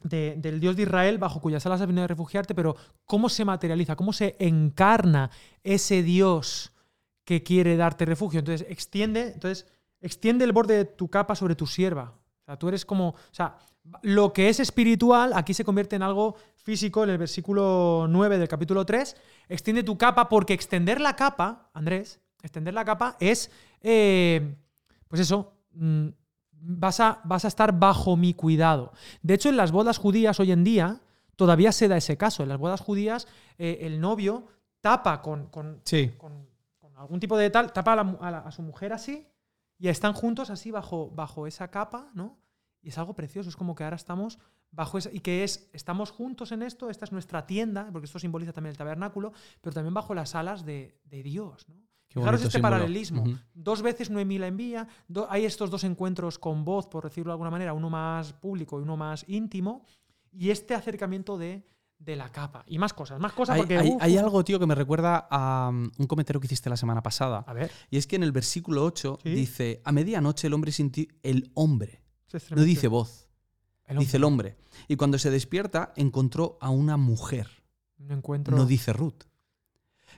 [0.02, 3.44] de- del Dios de Israel bajo cuyas alas has venido a refugiarte, pero ¿cómo se
[3.44, 3.96] materializa?
[3.96, 5.30] ¿Cómo se encarna
[5.62, 6.72] ese Dios
[7.24, 8.38] que quiere darte refugio?
[8.40, 9.66] Entonces, extiende, entonces,
[10.00, 12.14] extiende el borde de tu capa sobre tu sierva.
[12.42, 13.58] O sea, tú eres como, o sea,
[14.02, 18.48] lo que es espiritual aquí se convierte en algo físico en el versículo 9 del
[18.48, 19.16] capítulo 3.
[19.48, 23.50] Extiende tu capa porque extender la capa, Andrés, extender la capa es,
[23.82, 24.56] eh,
[25.08, 26.08] pues eso, mm,
[26.52, 28.92] vas a, vas a estar bajo mi cuidado.
[29.22, 31.00] De hecho, en las bodas judías hoy en día
[31.36, 32.42] todavía se da ese caso.
[32.42, 33.26] En las bodas judías
[33.58, 34.46] eh, el novio
[34.80, 36.12] tapa con, con, Sí.
[36.18, 36.48] con-
[36.78, 39.26] con algún tipo de tal, tapa a, la mu- a la- a su mujer así
[39.78, 42.38] y están juntos así bajo, bajo esa capa, ¿no?
[42.82, 44.38] Y es algo precioso, es como que ahora estamos
[44.70, 48.18] bajo esa, y que es, estamos juntos en esto, esta es nuestra tienda, porque esto
[48.18, 51.76] simboliza también el tabernáculo, pero también bajo las alas de, de Dios, ¿no?
[52.20, 52.74] Fijaros este símbolo.
[52.74, 53.24] paralelismo.
[53.54, 57.34] Dos veces Noemí la envía, do- hay estos dos encuentros con voz, por decirlo de
[57.34, 59.84] alguna manera, uno más público y uno más íntimo,
[60.32, 61.66] y este acercamiento de,
[61.98, 62.62] de la capa.
[62.66, 63.78] Y más cosas, más cosas Hay, porque...
[64.00, 67.44] hay- algo, tío, que me recuerda a um, un comentario que hiciste la semana pasada.
[67.46, 69.30] A ver, Y es que en el versículo 8 Sí.
[69.30, 72.02] dice, a medianoche el hombre sintió, el hombre,
[72.50, 73.28] no dice voz,
[73.84, 74.56] El dice el hombre.
[74.88, 77.48] Y cuando se despierta encontró a una mujer,
[77.98, 78.54] Un encuentro...
[78.56, 79.22] no dice Ruth.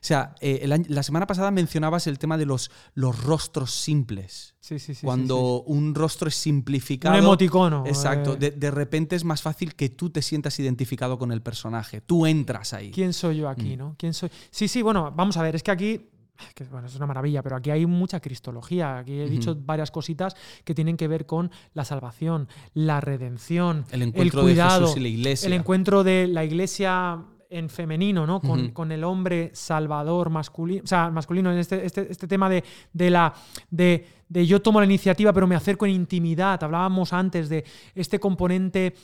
[0.00, 4.54] O sea, eh, el la semana pasada mencionabas el tema de los, los rostros simples.
[4.60, 7.16] Sí, sí, sí, sí, cuando un rostro es simplificado.
[7.16, 7.84] Un emoticono.
[7.86, 8.34] Exacto.
[8.34, 12.00] eh, De, de repente es más fácil que tú te sientas identificado con el personaje.
[12.00, 12.90] Tú entras ahí.
[12.90, 13.78] ¿Quién soy yo aquí, Mm.
[13.78, 13.94] no?
[13.98, 14.30] ¿Quién soy?
[14.50, 16.10] Sí, sí, bueno, vamos a ver, es que aquí...
[16.54, 18.98] que, bueno, es una maravilla, pero aquí hay mucha cristología.
[18.98, 24.02] Aquí he dicho varias cositas que tienen que ver con la salvación, la redención, El
[24.02, 25.46] encuentro cuidado, de Jesús y la iglesia.
[25.48, 28.40] el encuentro de la iglesia en femenino, ¿no?
[28.40, 32.62] Con, con el hombre salvador masculino, o sea, masculino, en este, este, este tema de,
[32.92, 33.32] de la
[33.70, 36.62] de, de yo tomo la iniciativa, pero me acerco en intimidad.
[36.62, 38.94] Hablábamos antes de este componente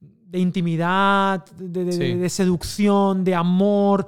[0.00, 2.14] de intimidad, de, de- Sí.
[2.14, 4.06] de seducción, de amor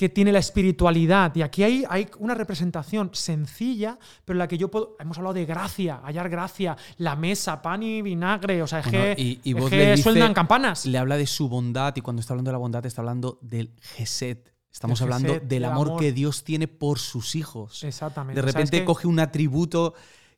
[0.00, 1.36] que tiene la espiritualidad.
[1.36, 4.96] Y aquí hay, hay una representación sencilla, pero en la que yo puedo.
[4.98, 8.62] Hemos hablado de gracia, hallar gracia, la mesa, pan y vinagre.
[8.62, 10.86] O sea, es Bueno, que, y- le dice- campanas.
[10.86, 13.74] Le habla de su bondad y cuando está hablando de la bondad está hablando del
[13.82, 14.54] Geset.
[14.72, 16.00] Estamos Del hablando del amor, amor.
[16.00, 17.84] que Dios tiene por sus hijos.
[17.84, 18.40] Exactamente.
[18.40, 19.92] De O sea, es repente que- coge un atributo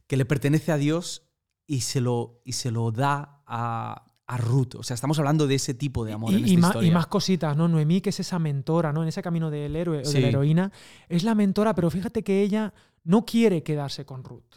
[0.08, 1.22] que le pertenece a Dios
[1.68, 4.76] y se lo, y se lo da a, a Ruth.
[4.76, 6.88] O sea, estamos hablando de ese tipo de amor y, en y esta más, historia.
[6.88, 7.68] y más cositas, ¿no?
[7.68, 9.02] Noemí, que es esa mentora, ¿no?
[9.02, 10.14] En ese camino del héroe o Sí.
[10.14, 10.72] de la heroína,
[11.08, 12.72] es la mentora, pero fíjate que ella
[13.04, 14.56] no quiere quedarse con Ruth.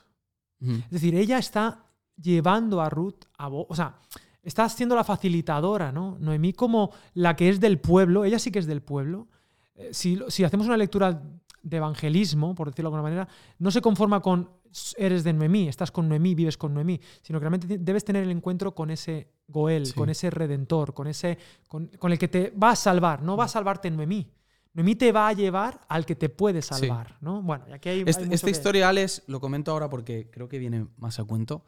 [0.61, 1.85] Es decir, ella está
[2.19, 3.99] llevando a Ruth a O sea,
[4.41, 6.17] está siendo la facilitadora, ¿no?
[6.19, 9.27] Noemí como la que es del pueblo, ella sí que es del pueblo.
[9.75, 11.21] Eh, Si, si hacemos una lectura
[11.61, 13.27] de evangelismo, por decirlo de alguna manera,
[13.59, 14.49] no se conforma con
[14.97, 18.31] eres de Noemí, estás con Noemí, vives con Noemí, sino que realmente debes tener el
[18.31, 19.93] encuentro con ese Goel, Sí.
[19.93, 21.37] con ese redentor, con ese
[21.67, 24.31] con, con el que te va a salvar, no va a salvarte Noemí.
[24.73, 27.41] Noemí te va a llevar al que te puede salvar, ¿no?
[27.41, 30.29] Bueno, y aquí hay, Este- hay mucho esta que- historia, Alex, lo comento ahora porque
[30.31, 31.63] creo que viene más a cuento.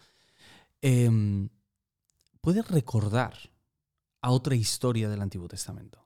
[0.81, 1.49] Em,
[2.41, 3.33] ¿Puedes recordar
[4.21, 6.05] a otra historia del Antiguo Testamento?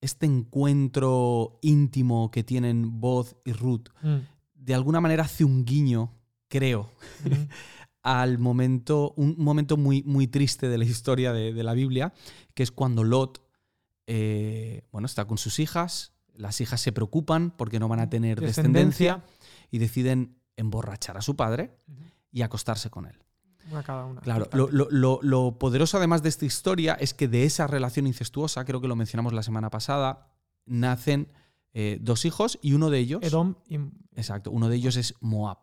[0.00, 4.16] Este encuentro íntimo que tienen Boz y Ruth, Mm,
[4.54, 6.12] de alguna manera hace un guiño,
[6.48, 6.90] creo,
[7.24, 7.28] mm.
[8.02, 12.12] al momento, un momento muy, muy triste de la historia de, de la Biblia,
[12.54, 13.42] que es cuando Lot
[14.06, 18.40] eh, bueno, está con sus hijas, las hijas se preocupan porque no van a tener
[18.40, 19.22] descendencia,
[19.70, 21.76] y deciden emborrachar a su padre
[22.32, 23.16] y acostarse con él.
[23.70, 24.20] Una cada una.
[24.20, 28.06] Claro, lo, lo- lo- lo poderoso además de esta historia es que de esa relación
[28.08, 30.26] incestuosa, creo que lo mencionamos la semana pasada,
[30.66, 31.28] nacen
[31.72, 33.76] eh, dos hijos y uno de ellos, Edom y.
[34.16, 35.58] exacto, uno de ellos es Moab.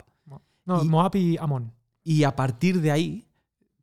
[0.65, 1.73] No, Y- Moab y Amón.
[2.09, 3.27] Y a partir de ahí,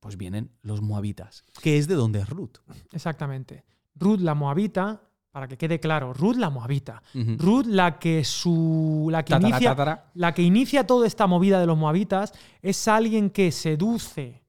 [0.00, 2.56] pues vienen los moabitas, que es de donde es Ruth.
[2.92, 3.64] Exactamente.
[3.96, 7.02] Ruth la Moabita, para que quede claro, Ruth la Moabita.
[7.14, 9.08] Ruth la que su.
[9.10, 9.70] la que Tatara, inicia.
[9.70, 10.10] tatara.
[10.14, 14.42] La que inicia toda esta movida de los moabitas es alguien que seduce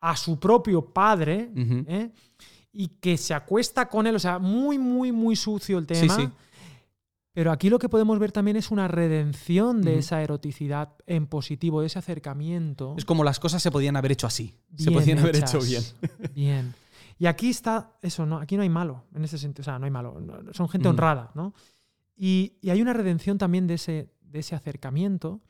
[0.00, 1.50] a su propio padre.
[1.56, 2.10] ¿eh?
[2.72, 4.14] y que se acuesta con él.
[4.14, 6.16] O sea, muy, muy, muy sucio el Sí, tema.
[6.16, 6.28] sí.
[7.32, 11.80] Pero aquí lo que podemos ver también es una redención de esa eroticidad en positivo,
[11.80, 12.94] de ese acercamiento.
[12.98, 14.56] Es como las cosas se podían haber hecho así.
[14.76, 15.82] se podían haber hecho bien.
[16.34, 16.74] Bien.
[17.18, 18.38] Y aquí está eso, ¿no?
[18.38, 19.60] Aquí no hay malo, en ese sentido.
[19.62, 20.16] O sea, no hay malo.
[20.52, 20.90] Son gente Mm.
[20.90, 21.54] honrada, ¿no?
[22.16, 25.40] Y, y hay una redención también de ese, de ese acercamiento.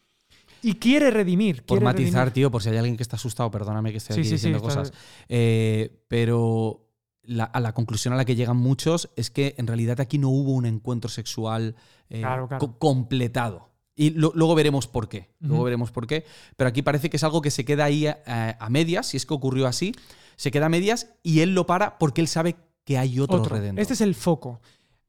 [0.62, 1.58] Y quiere redimir.
[1.64, 2.32] Por quiere matizar, redimir.
[2.34, 4.48] tío, por si hay alguien que está asustado, perdóname que esté Sí, aquí sí, sí,
[4.48, 4.92] diciendo está- cosas.
[5.28, 6.89] Eh, pero
[7.30, 10.28] la- a la conclusión a la que llegan muchos es que en realidad aquí no
[10.30, 11.76] hubo un encuentro sexual
[12.08, 12.58] eh, Claro, claro.
[12.66, 13.70] co- completado.
[13.94, 15.28] Y lo- luego veremos por qué.
[15.40, 16.24] Luego veremos por qué.
[16.56, 19.26] Pero aquí parece que es algo que se queda ahí a, a medias, si es
[19.26, 19.92] que ocurrió así.
[20.36, 23.56] Se queda a medias y él lo para porque él sabe que hay otro, Otro.
[23.56, 23.80] redentor.
[23.80, 24.60] Este es el foco.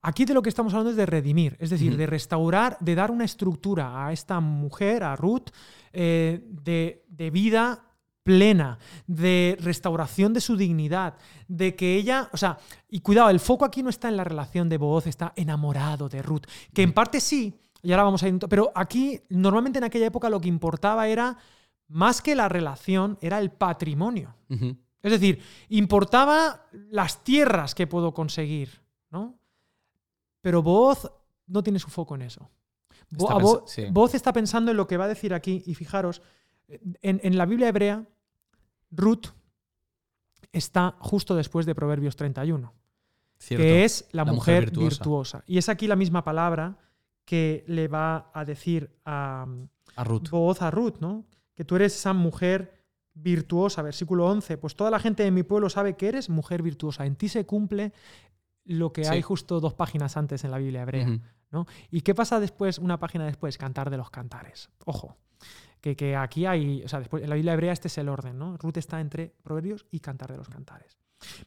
[0.01, 3.11] Aquí de lo que estamos hablando es de redimir, es decir, de restaurar, de dar
[3.11, 5.49] una estructura a esta mujer, a Ruth,
[5.93, 7.86] eh, de, de vida
[8.24, 11.15] plena, de restauración de su dignidad,
[11.47, 12.57] de que ella, o sea,
[12.89, 16.22] y cuidado, el foco aquí no está en la relación de Booz, está enamorado de
[16.22, 16.43] Ruth,
[16.74, 20.30] que en parte sí, y ahora vamos a ir, pero aquí normalmente en aquella época
[20.30, 21.38] lo que importaba era
[21.88, 24.36] más que la relación, era el patrimonio.
[25.01, 29.36] Es decir, importaba las tierras que puedo conseguir, ¿no?
[30.41, 31.11] Pero Boaz
[31.47, 32.49] no tiene su foco en eso.
[33.11, 33.34] Está
[33.91, 34.17] Bo- sí.
[34.17, 36.22] Está pensando en lo que va a decir aquí, y fijaros,
[37.01, 38.05] en, en la Biblia hebrea,
[38.91, 39.28] Ruth
[40.51, 42.74] está justo después de Proverbios 31,
[43.38, 43.61] Cierto.
[43.63, 44.89] que es la, La mujer, mujer virtuosa.
[44.97, 45.43] virtuosa.
[45.47, 46.78] Y es aquí la misma palabra
[47.26, 49.45] que le va a decir a,
[49.95, 50.30] A Ruth.
[50.30, 51.26] Boaz a Ruth, ¿no?
[51.55, 52.82] Que tú eres esa mujer
[53.13, 54.57] virtuosa, versículo 11.
[54.57, 57.05] Pues toda la gente de mi pueblo sabe que eres mujer virtuosa.
[57.05, 57.93] En ti se cumple
[58.65, 59.11] lo que Sí.
[59.11, 61.19] hay justo dos páginas antes en la Biblia hebrea.
[61.51, 61.65] ¿no?
[61.89, 63.57] ¿Y qué pasa después, una página después?
[63.57, 64.69] Cantar de los cantares.
[64.86, 65.17] Ojo.
[65.82, 68.56] Que, aquí hay, o sea, después, en la Biblia hebrea este es el orden, ¿no?
[68.58, 70.98] Ruth está entre proverbios y cantar de los cantares.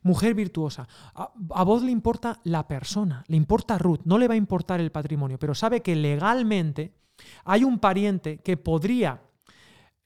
[0.03, 0.89] Mujer virtuosa.
[1.14, 4.80] A, a vos le importa la persona, le importa Ruth, no le va a importar
[4.80, 6.95] el patrimonio, pero sabe que legalmente
[7.45, 9.20] hay un pariente que podría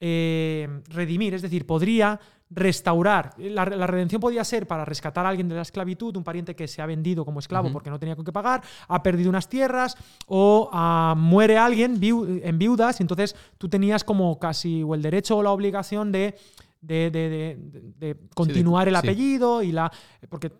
[0.01, 2.19] eh, redimir, es decir, podría
[2.51, 3.33] restaurar.
[3.37, 6.67] La, la redención podía ser para rescatar a alguien de la esclavitud, un pariente que
[6.67, 9.95] se ha vendido como esclavo porque no tenía con qué pagar, ha perdido unas tierras
[10.25, 15.01] o ah, muere alguien viu- en viudas y entonces tú tenías como casi o el
[15.01, 16.35] derecho o la obligación de,
[16.81, 18.99] de, de- continuar el sí.
[18.99, 19.91] apellido y la...
[20.29, 20.51] Porque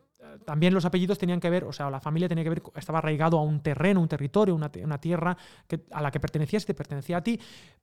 [0.45, 3.37] también los apellidos tenían que ver, o sea, la familia tenía que ver, estaba arraigado
[3.37, 5.37] a un terreno, un territorio, una, una tierra
[5.91, 7.39] a la que pertenecías, te pertenecía a ti.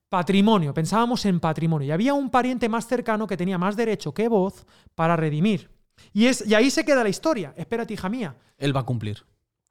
[0.09, 1.87] Patrimonio, pensábamos en patrimonio.
[1.87, 5.69] Y había un pariente más cercano que tenía más derecho que voz para redimir.
[6.13, 7.53] Y, es, y ahí se queda la historia.
[7.57, 8.35] Espérate, hija mía.
[8.57, 9.23] Él va a cumplir.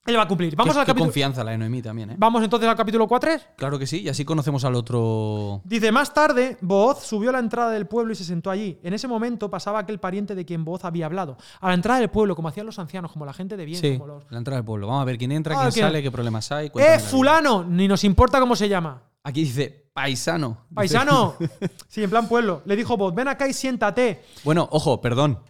[0.06, 0.54] Él va a cumplir.
[0.56, 1.06] Vamos qué, al qué capítulo.
[1.06, 2.14] confianza la de Noemí también, ¿eh?
[2.18, 3.30] Vamos entonces al capítulo 4.
[3.56, 5.60] Claro que sí, y así conocemos al otro.
[5.64, 8.78] Dice, más tarde, Booz subió a la entrada del pueblo y se sentó allí.
[8.82, 11.36] En ese momento pasaba aquel pariente de quien Booz había hablado.
[11.60, 13.80] A la entrada del pueblo, como hacían los ancianos, como la gente de bien.
[13.80, 14.24] Sí, como los...
[14.30, 14.86] la entrada del pueblo.
[14.86, 15.86] Vamos a ver quién entra, Ah, quién ¿quién?
[15.86, 16.66] sale, qué problemas hay.
[16.66, 16.98] ¡Eh, vida.
[17.00, 17.64] fulano!
[17.64, 19.02] Ni nos importa cómo se llama.
[19.24, 20.66] Aquí dice paisano.
[20.74, 21.34] Paisano.
[21.88, 22.62] Sí, en plan pueblo.
[22.66, 24.22] Le dijo Booz, ven acá y siéntate.
[24.44, 25.40] Bueno, ojo, perdón.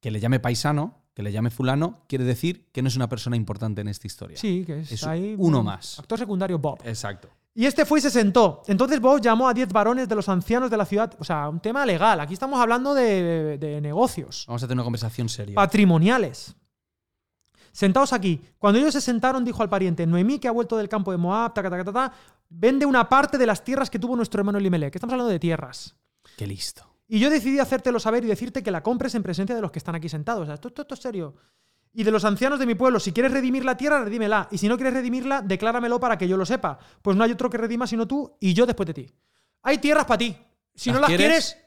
[0.00, 3.34] Que le llame paisano, que le llame fulano, quiere decir que no es una persona
[3.34, 4.36] importante en esta historia.
[4.36, 5.34] Sí, que es, Es ahí.
[5.36, 5.98] uno un más.
[5.98, 6.78] Actor secundario Bob.
[6.84, 7.28] Exacto.
[7.56, 8.62] Y este fue y se sentó.
[8.68, 11.12] Entonces Bob llamó a 10 varones de los ancianos de la ciudad.
[11.18, 12.20] O sea, un tema legal.
[12.20, 15.56] Aquí estamos hablando de, de negocios Vamos a tener una conversación seria.
[15.56, 16.54] patrimoniales.
[17.72, 18.40] Sentaos aquí.
[18.56, 21.52] Cuando ellos se sentaron, dijo al pariente, Noemí, que ha vuelto del campo de Moab,
[21.52, 22.12] taca, taca, taca,
[22.48, 24.94] vende una parte de las tierras que tuvo nuestro hermano Elimelech.
[24.94, 25.96] Estamos hablando de tierras.
[26.36, 26.88] Qué listo.
[27.08, 29.78] Y yo decidí hacértelo saber y decirte que la compres en presencia de los que
[29.78, 30.42] están aquí sentados.
[30.42, 31.34] O sea, esto, esto- esto es serio.
[31.94, 34.46] Y de los ancianos de mi pueblo, si quieres redimir la tierra, redímela.
[34.50, 36.78] Y si no quieres redimirla, decláramelo para que yo lo sepa.
[37.00, 39.10] Pues no hay otro que redima sino tú y yo después de ti.
[39.62, 40.36] Hay tierras para ti.
[40.74, 41.26] Si no ¿Las quieres?
[41.26, 41.58] quieres,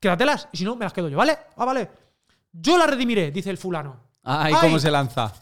[0.00, 0.48] quédatelas.
[0.52, 1.38] Y si no, me las quedo yo, ¿vale?
[1.56, 1.90] Ah, vale.
[2.52, 4.00] Yo las redimiré, dice el fulano.
[4.22, 4.60] Ay, Ay.
[4.62, 5.32] cómo se lanza.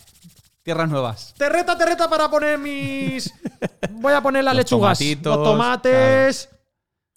[0.63, 1.33] Tierras nuevas.
[1.39, 3.33] Te reta, te reta para poner mis.
[3.93, 5.01] Voy a poner las Los lechugas.
[5.01, 6.49] los tomates.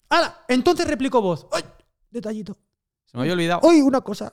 [0.08, 0.38] ¡Hala!
[0.48, 1.46] Entonces replicó voz.
[1.52, 1.62] ¡Ay!
[2.12, 2.56] Detallito.
[3.04, 3.60] Se me había olvidado.
[3.64, 4.32] Hoy una cosa.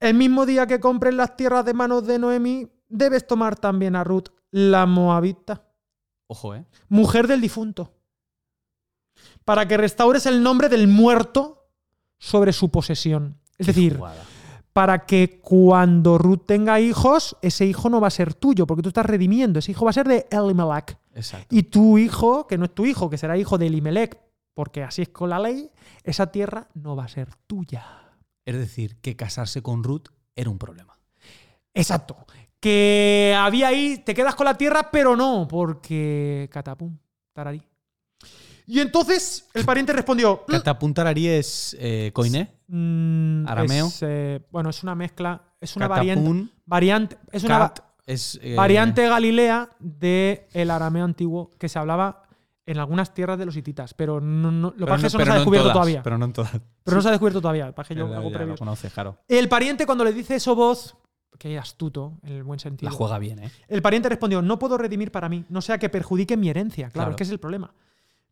[0.00, 4.04] El mismo día que compres las tierras de manos de Noemí, debes tomar también a
[4.04, 5.64] Ruth, la moabita,
[6.28, 6.64] Ojo, ¿eh?
[6.88, 7.92] mujer del difunto,
[9.44, 11.68] para que restaures el nombre del muerto
[12.18, 13.38] sobre su posesión.
[13.58, 14.22] Es decir, Jugada.
[14.72, 18.88] para que cuando Ruth tenga hijos, ese hijo no va a ser tuyo, porque tú
[18.90, 19.58] estás redimiendo.
[19.58, 20.96] Ese hijo va a ser de Elimelech.
[21.14, 21.54] Exacto.
[21.54, 24.16] Y tu hijo, que no es tu hijo, que será hijo de Elimelech,
[24.58, 25.70] porque así es con la ley,
[26.02, 27.86] esa tierra no va a ser tuya.
[28.44, 30.98] Es decir, que casarse con Ruth era un problema.
[31.72, 32.16] Exacto.
[32.58, 36.98] Que había ahí, te quedas con la tierra, pero no, porque catapum,
[37.32, 37.62] tararí.
[38.66, 40.42] Y entonces el pariente respondió.
[40.48, 42.50] "Mm, Catapuntararí es eh, coiné.
[42.66, 43.86] mm, Arameo.
[43.86, 48.56] es, eh, bueno, es una mezcla, es una variante, variante, es una cat, es, eh,
[48.56, 52.24] variante galilea del arameo antiguo que se hablaba
[52.70, 55.24] en algunas tierras de los hititas, pero no, no- lo pero que eso no pero
[55.24, 56.02] se ha descubierto todas, todavía.
[56.02, 56.52] Pero, Pero no en todas.
[56.86, 59.18] no se ha descubierto todavía, para que yo hago conoce, claro.
[59.26, 60.96] El pariente cuando le dice eso voz,
[61.38, 62.90] que astuto, en el buen sentido.
[62.90, 63.50] La juega bien, ¿eh?
[63.68, 66.86] El pariente respondió, no puedo redimir para mí, no sea que perjudique mi herencia.
[66.90, 67.10] Claro, Claro.
[67.12, 67.72] es que es el problema.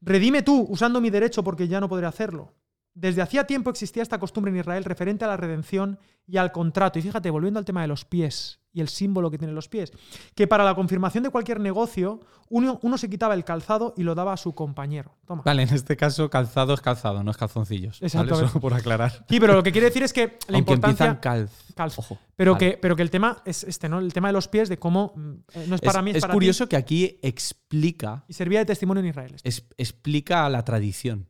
[0.01, 2.53] Redime tú usando mi derecho porque ya no podré hacerlo.
[2.99, 6.99] Desde hacía tiempo existía esta costumbre en Israel referente a la redención y al contrato.
[6.99, 9.93] Y fíjate, volviendo al tema de los pies y el símbolo que tienen los pies,
[10.35, 14.15] que para la confirmación de cualquier negocio, uno, uno se quitaba el calzado y lo
[14.15, 15.15] daba a su compañero.
[15.27, 15.43] Toma.
[15.45, 17.99] Vale, en este caso calzado es calzado, no es calzoncillos.
[18.09, 19.13] Solo por aclarar.
[19.29, 21.21] Sí, pero lo que quiere decir es que la Aunque importancia...
[21.21, 21.51] calz.
[21.75, 21.99] calz.
[21.99, 22.19] Ojo.
[22.35, 22.71] Pero, Vale.
[22.73, 23.99] que, pero que el tema es este, ¿no?
[23.99, 26.17] El tema de los pies, de cómo mm, eh, no es para es, mí, es,
[26.17, 29.37] es para curioso que aquí explica, Y servía de testimonio en Israel.
[29.43, 31.29] es- explica la tradición.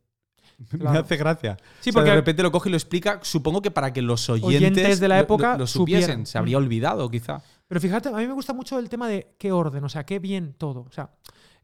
[0.73, 1.57] Me hace gracia.
[1.81, 4.03] Sí, O sea, porque- de repente lo coge y lo explica, supongo que para que
[4.03, 6.03] los oyentes, Oyentes de la época lo, lo supiesen.
[6.03, 6.27] supieran.
[6.27, 7.43] Se habría olvidado, quizá.
[7.69, 10.19] Pero fíjate, a mí me gusta mucho el tema de qué orden, o sea, qué
[10.19, 10.83] bien todo.
[10.89, 11.11] O sea,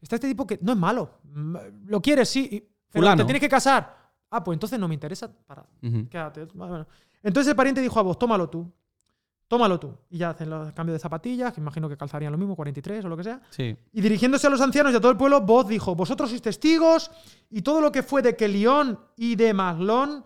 [0.01, 1.19] está este tipo que no es malo.
[1.23, 1.55] Mm,
[1.87, 3.21] Lo quieres, sí, pero Fulano.
[3.23, 3.97] te tienes que casar.
[4.29, 5.31] Ah, pues entonces no me interesa.
[5.45, 5.63] Para,
[6.09, 6.45] quédate.
[6.53, 6.85] Bueno.
[7.21, 8.69] Entonces el pariente dijo a vos, tómalo tú.
[9.47, 9.95] Tómalo tú.
[10.09, 13.09] Y ya hacen los cambios de zapatillas, que imagino que calzarían lo mismo, 43 o
[13.09, 13.41] lo que sea.
[13.49, 13.75] Sí.
[13.91, 17.11] Y dirigiéndose a los ancianos y a todo el pueblo, voz dijo, vosotros sois testigos
[17.49, 20.25] y todo lo que fue de Kelión y de Maglón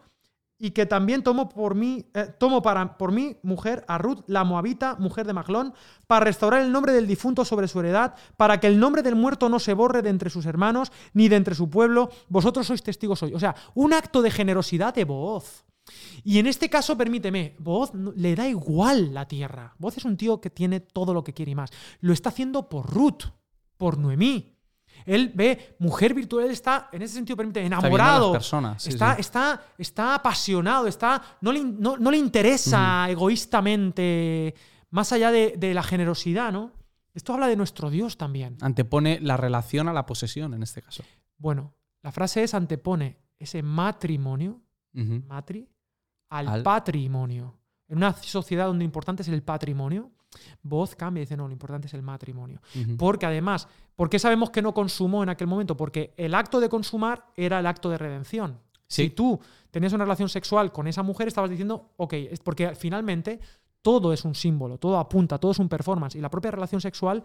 [0.60, 4.44] y que también tomo por mí, eh, tomo para, por mí mujer a Ruth, la
[4.44, 5.74] moabita, mujer de Maglón,
[6.08, 9.50] para restaurar el nombre del difunto sobre su heredad, para que el nombre del muerto
[9.50, 13.22] no se borre de entre sus hermanos ni de entre su pueblo, vosotros sois testigos
[13.24, 13.34] hoy.
[13.34, 15.66] O sea, un acto de generosidad de voz.
[16.24, 19.76] Y en este caso, permíteme, Voz le da igual la tierra.
[19.78, 21.72] Voz es un tío que tiene todo lo que quiere y más.
[22.02, 23.24] Lo está haciendo por Ruth,
[23.78, 24.58] por Noemí.
[25.06, 28.34] Él ve mujer virtual, está, en ese sentido, permite, enamorado.
[28.42, 29.22] sí, está, sí.
[29.22, 34.56] Está, está apasionado, está, no, le, no, no le interesa egoístamente,
[34.90, 36.74] más allá de, de la generosidad, ¿no?
[37.14, 38.58] Esto habla de nuestro Dios también.
[38.62, 41.04] Antepone la relación a la posesión, en este caso.
[41.38, 41.74] Bueno,
[42.04, 44.62] la frase es antepone ese matrimonio,
[44.94, 45.68] matri,
[46.30, 47.56] al, Al- patrimonio.
[47.88, 50.12] En una sociedad donde lo importante es el patrimonio,
[50.62, 52.62] voz cambia y dice, no, lo importante es el matrimonio.
[52.98, 55.78] Porque además, ¿por qué sabemos que no consumó en aquel momento?
[55.78, 58.60] Porque el acto de consumar era el acto de redención.
[58.88, 59.04] Sí.
[59.04, 59.40] Si tú
[59.72, 63.40] tenías una relación sexual con esa mujer, estabas diciendo, ok, es porque finalmente
[63.82, 66.16] todo es un símbolo, todo apunta, todo es un performance.
[66.16, 67.24] Y la propia relación sexual,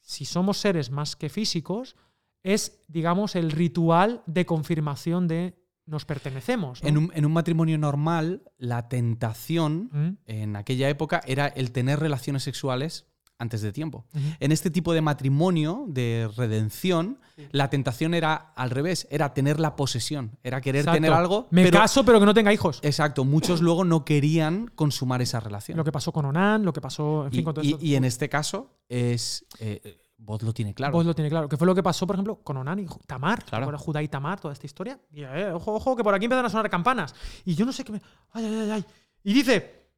[0.00, 1.96] si somos seres más que físicos,
[2.42, 5.58] es, digamos, el ritual de confirmación de
[5.88, 6.82] nos pertenecemos.
[6.82, 6.88] ¿no?
[6.88, 10.08] En, un, en un matrimonio normal, la tentación ¿Mm?
[10.26, 13.06] en aquella época era el tener relaciones sexuales
[13.40, 14.04] antes de tiempo.
[14.40, 17.46] En este tipo de matrimonio, de redención, Sí.
[17.52, 20.96] la tentación era al revés, era tener la posesión, era querer Exacto.
[20.96, 21.46] tener algo.
[21.52, 22.80] Me pero, caso, pero que no tenga hijos.
[22.82, 25.76] Exacto, muchos luego no querían consumar esa relación.
[25.78, 27.84] Lo que pasó con Onan, lo que pasó, en fin, y, con todo y- esto.
[27.84, 29.46] y en este caso es.
[29.60, 30.92] Eh, Vos lo tiene claro.
[30.92, 31.48] Vos lo tiene claro.
[31.48, 33.44] Que fue lo que pasó, por ejemplo, con Onan y Ju- Tamar.
[33.44, 33.66] Claro.
[33.66, 33.78] Claro.
[33.78, 35.00] Judá y Tamar, toda esta historia.
[35.12, 37.14] Y, eh, ojo, ojo, que por aquí empiezan a sonar campanas.
[37.44, 38.02] Y yo no sé qué me.
[38.32, 38.84] Ay, ay, ay, ay.
[39.24, 39.88] Y dice.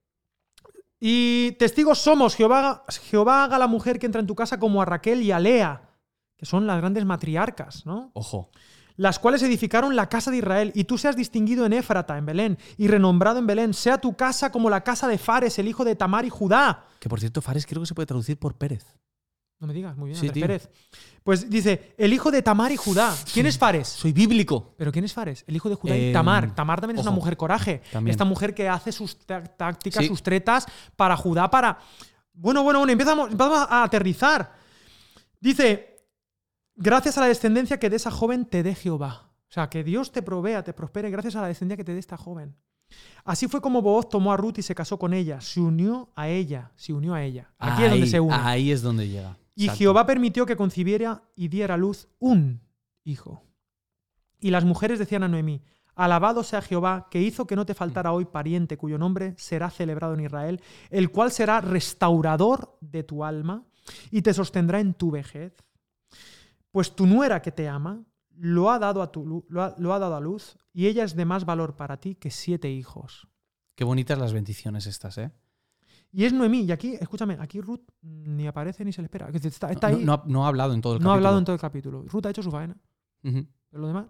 [1.01, 4.83] Y testigos somos, Jehová, Jehová haga a la mujer que entra en tu casa como
[4.83, 5.89] a Raquel y a Lea,
[6.37, 8.11] que son las grandes matriarcas, ¿no?
[8.15, 8.51] Ojo.
[8.97, 12.59] las cuales edificaron la casa de Israel, y tú seas distinguido en Éfrata, en Belén,
[12.77, 15.97] y renombrado en Belén, sea tu casa como la casa de Fares, el hijo de
[15.97, 16.85] Tamar y Judá.
[16.99, 18.85] Que por cierto, Fares creo que se puede traducir por Pérez.
[19.61, 20.43] No me digas, muy bien, Sí, Andrés.
[20.43, 20.71] Pérez.
[21.23, 23.15] Pues dice, el hijo de Tamar y Judá.
[23.33, 23.89] ¿Quién es Fares?
[23.89, 24.75] Soy bíblico.
[24.79, 25.45] ¿Pero quién es Fares?
[25.47, 26.55] El hijo de Judá Eh, y Tamar.
[26.55, 27.83] Tamar también es una mujer coraje.
[27.93, 28.11] También.
[28.13, 30.09] Esta mujer que hace sus tá- tácticas, Sí.
[30.09, 31.79] sus tretas para Judá, para...
[32.33, 34.55] Bueno, bueno, bueno, empezamos, empezamos a aterrizar.
[35.41, 36.07] Dice,
[36.75, 39.31] gracias a la descendencia que de esa joven te dé Jehová.
[39.51, 41.99] O sea, que Dios te provea, te prospere gracias a la descendencia que te dé
[41.99, 42.57] esta joven.
[43.25, 45.41] Así fue como Booz tomó a Ruth y se casó con ella.
[45.41, 46.73] Se unió a ella.
[46.77, 47.51] Se unió a ella.
[47.59, 48.35] Aquí es donde Ahí- se une.
[48.35, 49.37] Ahí es donde llega.
[49.61, 49.79] Y Exacto.
[49.79, 52.63] Jehová permitió que concibiera y diera a luz un
[53.05, 53.43] hijo.
[54.41, 55.63] Y las mujeres decían a Noemí,
[55.95, 60.15] Alabado sea Jehová, que hizo que no te faltara hoy pariente cuyo nombre será celebrado
[60.15, 63.67] en Israel, el cual será restaurador de tu alma
[64.11, 65.53] y te sostendrá en tu vejez.
[66.71, 68.03] Pues tu nuera que te ama
[68.37, 71.05] lo ha dado a, tu, lu- lo ha- lo ha dado a luz y ella
[71.05, 73.29] es de más valor para ti que siete hijos.
[73.75, 75.31] Qué bonitas las bendiciones estas, ¿eh?
[76.13, 79.29] Y es Noemí, y aquí, escúchame, aquí Ruth ni aparece ni se le espera.
[79.29, 81.39] Está, está No- ahí, no, ha- no ha hablado en todo el no ha hablado
[81.39, 81.47] en capítulo.
[81.47, 82.05] todo el capítulo.
[82.09, 82.77] Ruth ha hecho su faena.
[83.23, 84.07] Pero lo demás,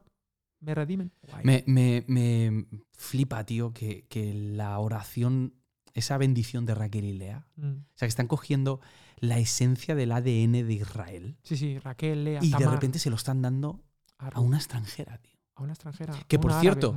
[0.61, 1.13] me redimen.
[1.45, 5.55] Me, me- me flipa, tío, que, que la oración,
[5.95, 7.67] esa bendición de Raquel y Lea, Mm.
[7.71, 8.81] o sea, que están cogiendo
[9.19, 13.17] la esencia del ADN de Israel Sí, sí, Raquel, Lea, y de repente se lo
[13.17, 13.83] están dando
[14.19, 15.37] a, una extranjera, tío.
[15.57, 16.15] a una extranjera.
[16.29, 16.95] Que, por árabe, cierto.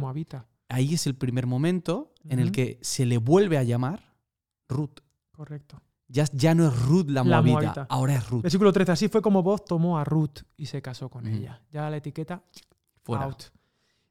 [0.69, 4.12] Ahí es el primer momento en el que se le vuelve a llamar
[4.73, 4.99] Ruth.
[5.31, 5.81] Correcto.
[6.07, 7.87] Ya, ya no es Ruth la La moabita.
[7.89, 8.41] ahora es Ruth.
[8.43, 8.91] Versículo 13.
[8.91, 11.61] Así fue como Boz tomó a Ruth y se casó con ella.
[11.71, 12.43] Ya la etiqueta
[13.03, 13.25] Fuera.
[13.25, 13.43] out.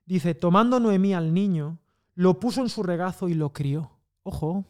[0.05, 1.79] Dice, tomando Noemí al niño,
[2.15, 3.93] lo puso en su regazo y lo crió.
[4.25, 4.65] Ojo.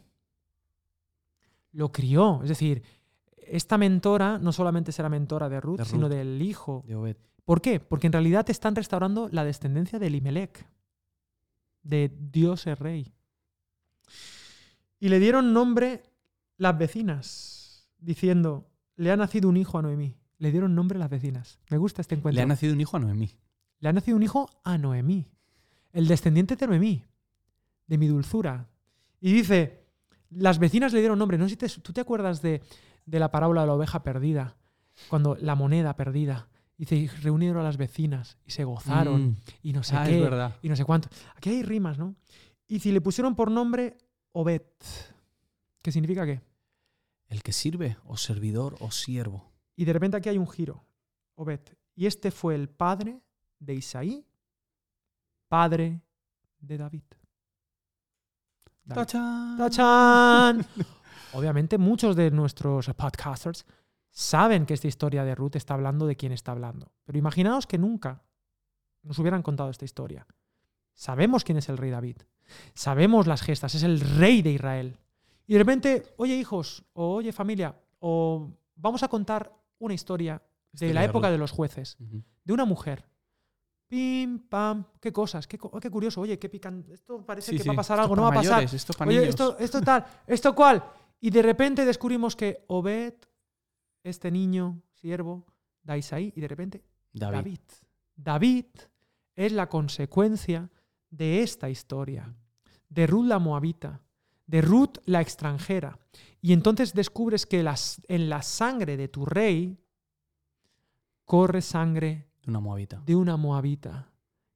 [1.71, 2.41] Lo crió.
[2.43, 2.83] Es decir,
[3.37, 5.91] esta mentora no solamente será mentora de Ruth, De Ruth.
[5.91, 7.17] sino del hijo De Obed.
[7.45, 7.79] ¿Por qué?
[7.79, 10.65] Porque en realidad están restaurando la descendencia de Elimelech,
[11.81, 13.13] de Dios el rey.
[15.03, 16.01] Y le dieron nombre
[16.57, 20.15] las vecinas, diciendo, le ha nacido un hijo a Noemí.
[20.37, 21.59] Le dieron nombre las vecinas.
[21.69, 22.37] Me gusta este encuentro.
[22.37, 23.35] Le ha nacido un hijo a Noemí.
[23.79, 25.27] Le ha nacido un hijo a Noemí,
[25.91, 27.03] el descendiente de Noemí,
[27.87, 28.69] de mi dulzura.
[29.19, 29.83] Y dice,
[30.29, 31.37] las vecinas le dieron nombre.
[31.37, 32.61] No sé si te- tú te acuerdas de,
[33.05, 34.55] de la parábola de la oveja perdida,
[35.09, 36.47] cuando la moneda perdida.
[36.77, 39.35] Dice, y reunieron a las vecinas y se gozaron Mm.
[39.63, 40.17] y no sé Ah, qué
[40.65, 41.09] y no sé cuánto.
[41.35, 42.15] Aquí hay rimas, ¿no?
[42.67, 43.97] Y si le pusieron por nombre
[44.33, 44.63] Obed,
[45.81, 46.41] ¿qué significa qué?
[47.27, 49.51] El que sirve, o servidor, o siervo.
[49.75, 50.83] Y de repente aquí hay un giro,
[51.35, 51.61] Obed.
[51.95, 53.21] Y este fue el padre
[53.59, 54.25] de Isaí,
[55.47, 56.01] padre
[56.59, 57.03] de David.
[58.83, 59.01] David.
[59.01, 59.57] ¡Tachán!
[59.57, 60.65] ¡Tachán!
[61.33, 63.65] Obviamente muchos de nuestros podcasters
[64.09, 66.91] saben que esta historia de Ruth está hablando de quién está hablando.
[67.05, 68.23] Pero imaginaos que nunca
[69.03, 70.25] nos hubieran contado esta historia.
[70.93, 72.17] Sabemos quién es el rey David.
[72.73, 73.75] Sabemos las gestas.
[73.75, 74.97] Es el rey de Israel.
[75.47, 80.41] Y de repente, oye hijos, o oye familia, o vamos a contar una historia
[80.71, 83.05] de la época de los jueces, de una mujer.
[83.87, 86.83] Pim, pam, qué cosas, qué, oh, qué curioso, oye, qué pican.
[86.89, 87.69] Esto parece Sí, que sí.
[87.69, 88.53] va a pasar Esto algo, no va a pasar.
[88.53, 90.83] mayores, esto Oye, esto, esto tal, esto cual.
[91.19, 93.13] Y de repente descubrimos que Obed,
[94.03, 95.45] este niño, siervo,
[95.83, 97.35] da Isaí, y de repente David.
[97.35, 97.59] David.
[98.15, 98.65] David
[99.35, 100.71] es la consecuencia
[101.11, 102.33] de esta historia,
[102.93, 104.01] de Ruth la moabita,
[104.47, 105.97] de Ruth la extranjera.
[106.41, 109.79] Y entonces descubres que las- en la sangre de tu rey
[111.25, 113.01] corre sangre Una moabita.
[113.05, 114.09] de una moabita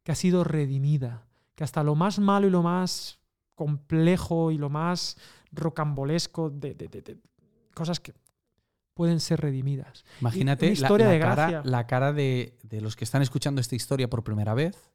[0.04, 1.26] que ha sido redimida,
[1.56, 3.20] que hasta lo más malo y lo más
[3.56, 5.18] complejo y lo más
[5.52, 7.18] rocambolesco de, de- de- de
[7.74, 8.14] cosas que
[8.94, 10.04] pueden ser redimidas.
[10.22, 14.24] Imagínate la- de cara, la cara de, de los que están escuchando esta historia por
[14.24, 14.92] primera vez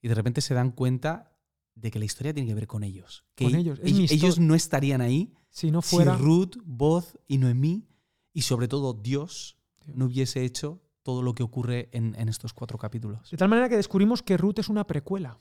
[0.00, 1.32] y de repente se dan cuenta
[1.74, 3.24] de que la historia tiene que ver con ellos.
[3.34, 6.16] Que Con ellos, ellos, no estarían ahí Si no fuera...
[6.16, 7.86] si Ruth, Boz y Noemí
[8.32, 9.96] y sobre todo Dios Dios.
[9.96, 13.30] no hubiese hecho todo lo que ocurre en, en estos cuatro capítulos.
[13.30, 15.38] De tal manera que descubrimos que Ruth es una precuela.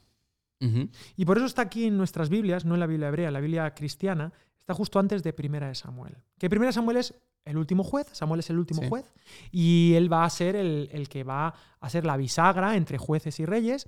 [1.16, 3.40] Y por eso está aquí en nuestras Biblias, no en la Biblia hebrea, en la
[3.40, 6.18] Biblia cristiana, está justo antes de Primera de Samuel.
[6.38, 7.14] Que Primera de Samuel es
[7.46, 8.90] el último juez, Samuel es el último Sí.
[8.90, 9.06] juez,
[9.54, 13.40] y él va a ser el, el que va a ser la bisagra entre jueces
[13.40, 13.88] y reyes,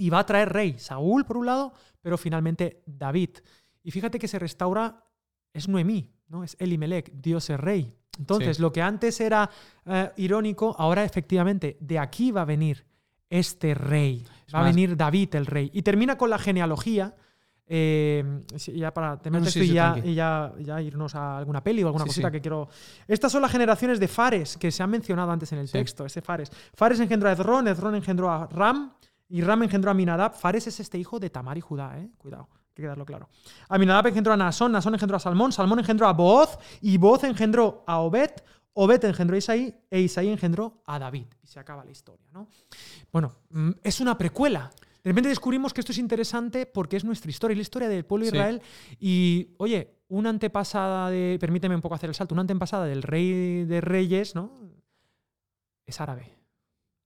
[0.00, 3.30] y va a traer rey, Saúl por un lado, pero finalmente David.
[3.84, 5.04] Y fíjate que se restaura,
[5.52, 6.42] es Noemí, ¿no?
[6.42, 7.94] es Elimelech, Dios es rey.
[8.18, 8.62] Entonces, Sí.
[8.62, 9.48] lo que antes era
[9.86, 12.84] eh, irónico, ahora efectivamente, de aquí va a venir
[13.30, 14.24] este rey.
[14.46, 15.70] Es Va a venir David el rey.
[15.72, 17.14] Y termina con la genealogía.
[17.72, 18.24] eh,
[18.74, 21.62] ya para terminar No, no, esto sí, y, ya, y ya- ya irnos a alguna
[21.62, 22.32] peli o alguna Sí, cosita sí.
[22.32, 22.68] que quiero.
[23.06, 26.04] Estas son las generaciones de Fares que se han mencionado antes en el texto.
[26.04, 26.50] Ese Fares.
[26.74, 28.92] Fares engendró a Ezrón, Ezrón engendró a Ram
[29.30, 30.34] y Ram engendró a Minadab.
[30.34, 32.10] Fares es este hijo de Tamar y Judá, ¿eh?
[32.18, 33.28] Cuidado, hay que quedarlo claro.
[33.68, 37.84] Aminadab engendró a Naasón, Naasón engendró a Salmón, Salmón engendró a Booz y Booz engendró
[37.86, 38.30] a Obed,
[38.74, 41.26] Obed engendró a Isaí e Isaí engendró a David.
[41.42, 42.48] Y se acaba la historia, ¿no?
[43.12, 44.70] Bueno, mm, es una precuela.
[45.02, 48.04] De repente descubrimos que esto es interesante porque es nuestra historia, es la historia del
[48.04, 48.36] pueblo de Sí.
[48.36, 48.62] Israel.
[48.98, 53.64] Y, oye, una antepasada de, permíteme un poco hacer el salto, una antepasada del rey
[53.64, 54.52] de reyes, ¿no?
[55.86, 56.39] Es árabe.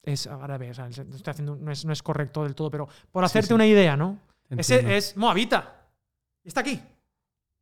[0.04, 3.24] Es árabe, o sea, estoy haciendo, no, es, no es correcto del todo, pero por
[3.24, 3.54] hacerte sí.
[3.54, 4.18] una idea, ¿no?
[4.50, 4.60] Entiendo.
[4.60, 5.88] Ese es moabita.
[6.44, 6.78] Y está aquí.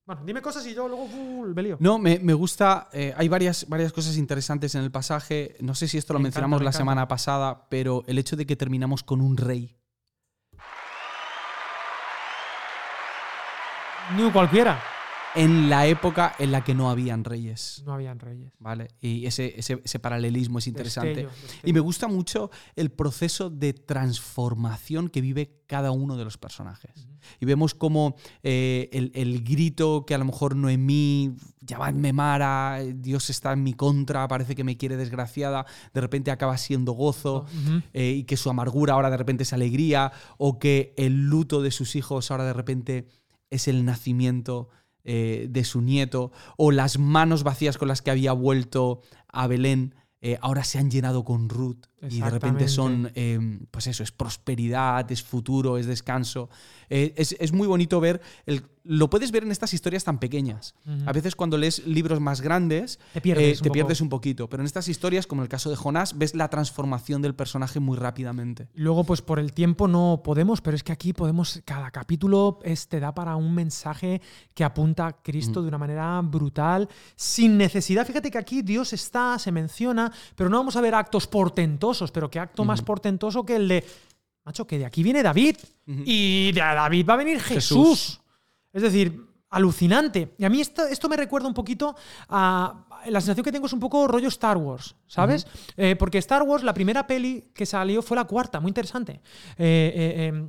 [0.05, 1.77] Bueno, dime cosas y yo luego uh, me lío.
[1.79, 2.89] No, me, me gusta.
[2.93, 5.57] eh, hay varias, varias cosas interesantes en el pasaje.
[5.61, 8.45] No sé si esto lo Me mencionamos encanta, la semana pasada, pero el hecho de
[8.45, 9.77] que terminamos con un rey.
[14.17, 14.83] Ni cualquiera.
[15.35, 17.83] En la época en la que no habían reyes.
[17.87, 18.53] No habían reyes.
[18.59, 18.89] ¿Vale?
[19.01, 21.25] Y ese, ese, ese paralelismo es interesante.
[21.25, 21.63] Destello, destello.
[21.65, 27.09] Y me gusta mucho el proceso de transformación que vive cada uno de los personajes.
[27.41, 33.31] Y vemos como eh, el, el grito que a lo mejor Noemí, llamadme Mara, Dios
[33.31, 35.65] está en mi contra, parece que me quiere desgraciada,
[35.95, 37.47] de repente acaba siendo gozo.
[37.93, 41.71] Eh, y que su amargura ahora de repente es alegría, o que el luto de
[41.71, 43.07] sus hijos ahora de repente
[43.51, 44.69] es el nacimiento
[45.05, 49.95] eh, de su nieto, o las manos vacías con las que había vuelto a Belén.
[50.21, 54.11] eh, ahora se han llenado con Ruth y de repente son, eh, pues eso, es
[54.13, 56.49] prosperidad, es futuro, es descanso.
[56.91, 60.75] Eh, es, es muy bonito ver, el, lo puedes ver en estas historias tan pequeñas.
[61.07, 63.73] A veces cuando lees libros más grandes, Te pierdes eh, un te poco.
[63.75, 66.49] pierdes un poquito, pero en estas historias, como en el caso de Jonás, ves la
[66.51, 68.69] transformación del personaje muy rápidamente.
[68.75, 72.89] Luego, pues por el tiempo no podemos, pero es que aquí podemos, cada capítulo es-
[72.89, 74.21] te da para un mensaje
[74.55, 75.63] que apunta a Cristo Mm.
[75.63, 78.05] de una manera brutal, sin necesidad.
[78.07, 82.31] Fíjate que aquí Dios está, se menciona, pero no vamos a ver actos portentosos, pero
[82.31, 83.85] qué acto más portentoso que el de,
[84.45, 87.89] macho, que de aquí viene David y de David va a venir Jesús.
[87.89, 88.21] Jesús.
[88.73, 90.35] Es decir, alucinante.
[90.39, 91.95] Y a mí esto, esto me recuerda un poquito
[92.29, 92.87] a...
[93.07, 95.45] La sensación que tengo es un poco rollo Star Wars, ¿sabes?
[95.77, 99.15] Eh, porque Star Wars, la primera peli que salió fue la cuarta, muy interesante.
[99.59, 100.49] Eh, eh, eh,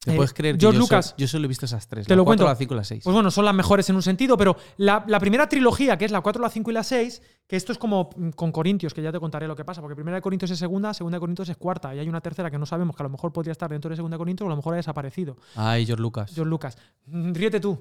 [0.00, 2.06] ¿Te Eh, puedes creer que George yo, Lucas- solo, yo solo he visto esas tres?
[2.06, 2.52] Te la lo cuatro, cuento.
[2.52, 3.02] la 5 y la 6.
[3.02, 6.12] Pues bueno, son las mejores en un sentido, pero la, la primera trilogía, que es
[6.12, 9.02] la 4, la 5 y la 6, que esto es como mm, con Corintios, que
[9.02, 11.48] ya te contaré lo que pasa, porque primera de Corintios es segunda, segunda de Corintios
[11.48, 13.68] es cuarta, y hay una tercera que no sabemos, que a lo mejor podría estar
[13.70, 15.36] dentro de segunda de Corintios o a lo mejor ha desaparecido.
[15.56, 16.30] Ay, George Lucas.
[16.32, 16.78] George Lucas.
[17.06, 17.76] Mm, Ríete tú.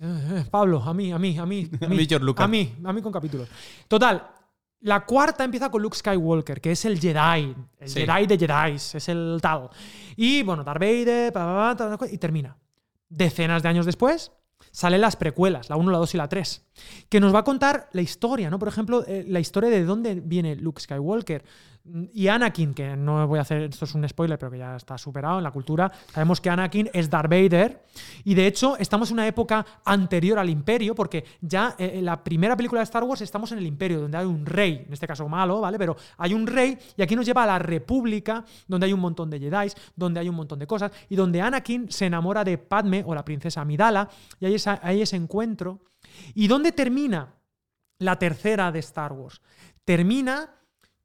[0.00, 1.68] Eh, eh, Pablo, a mí, a mí, a mí.
[1.82, 2.44] A mí, George Lucas.
[2.44, 3.46] A mí, a mí con capítulos.
[3.88, 4.26] Total,
[4.80, 7.54] la cuarta empieza con Luke Skywalker, que es el Jedi.
[7.78, 8.00] El Sí.
[8.06, 9.70] Jedi de Jedi, es el tal.
[10.16, 11.32] Y bueno, Darth Vader,
[12.10, 12.56] y termina.
[13.08, 14.32] Decenas de años después,
[14.70, 16.66] salen las precuelas, la 1, la 2 y la 3,
[17.08, 18.58] que nos va a contar la historia, ¿no?
[18.58, 21.44] Por ejemplo, eh, la historia de dónde viene Luke Skywalker
[22.12, 24.98] y Anakin, que no voy a hacer, esto es un spoiler, pero que ya está
[24.98, 25.90] superado en la cultura.
[26.12, 27.84] Sabemos que Anakin es Darth Vader
[28.24, 32.22] y de hecho estamos en una época anterior al Imperio, porque ya eh, en la
[32.22, 35.06] primera película de Star Wars estamos en el Imperio, donde hay un rey, en este
[35.06, 35.78] caso malo, ¿vale?
[35.78, 39.30] Pero hay un rey y aquí nos lleva a la República, donde hay un montón
[39.30, 43.02] de Jedi, donde hay un montón de cosas y donde Anakin se enamora de Padme
[43.06, 44.08] o la princesa Amidala
[44.40, 45.80] y hay, esa- hay ese encuentro.
[46.34, 47.34] ¿Y dónde termina
[47.98, 49.40] la tercera de Star Wars?
[49.84, 50.50] Termina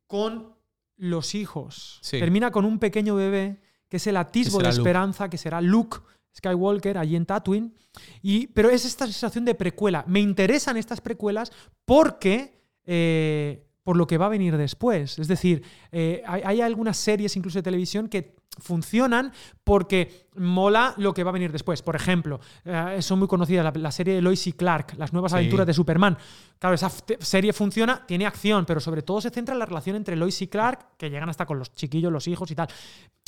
[0.07, 0.52] con
[0.97, 1.99] los hijos.
[2.01, 2.19] Sí.
[2.19, 4.77] Termina con un pequeño bebé que es el atisbo de Luke.
[4.77, 5.97] esperanza, que será Luke
[6.35, 7.73] Skywalker allí en Tatooine.
[8.21, 10.03] Y, pero es esta sensación de precuela.
[10.07, 11.51] Me interesan estas precuelas
[11.85, 12.63] porque...
[12.85, 15.19] eh, por lo que va a venir después.
[15.19, 19.31] Es decir, eh, hay, hay algunas series incluso de televisión que funcionan
[19.63, 21.81] porque mola lo que va a venir después.
[21.81, 25.31] Por ejemplo, eh, son muy conocidas la, la serie de Lois y Clark, las nuevas
[25.31, 25.37] Sí.
[25.39, 26.17] aventuras de Superman.
[26.59, 30.15] Claro, esa serie funciona, tiene acción, pero sobre todo se centra en la relación entre
[30.15, 32.67] Lois y Clark, que llegan hasta con los chiquillos, los hijos y tal.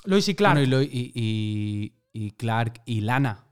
[0.06, 0.60] Lois y Clark.
[0.60, 3.45] Bueno, y- y Clark y Lana.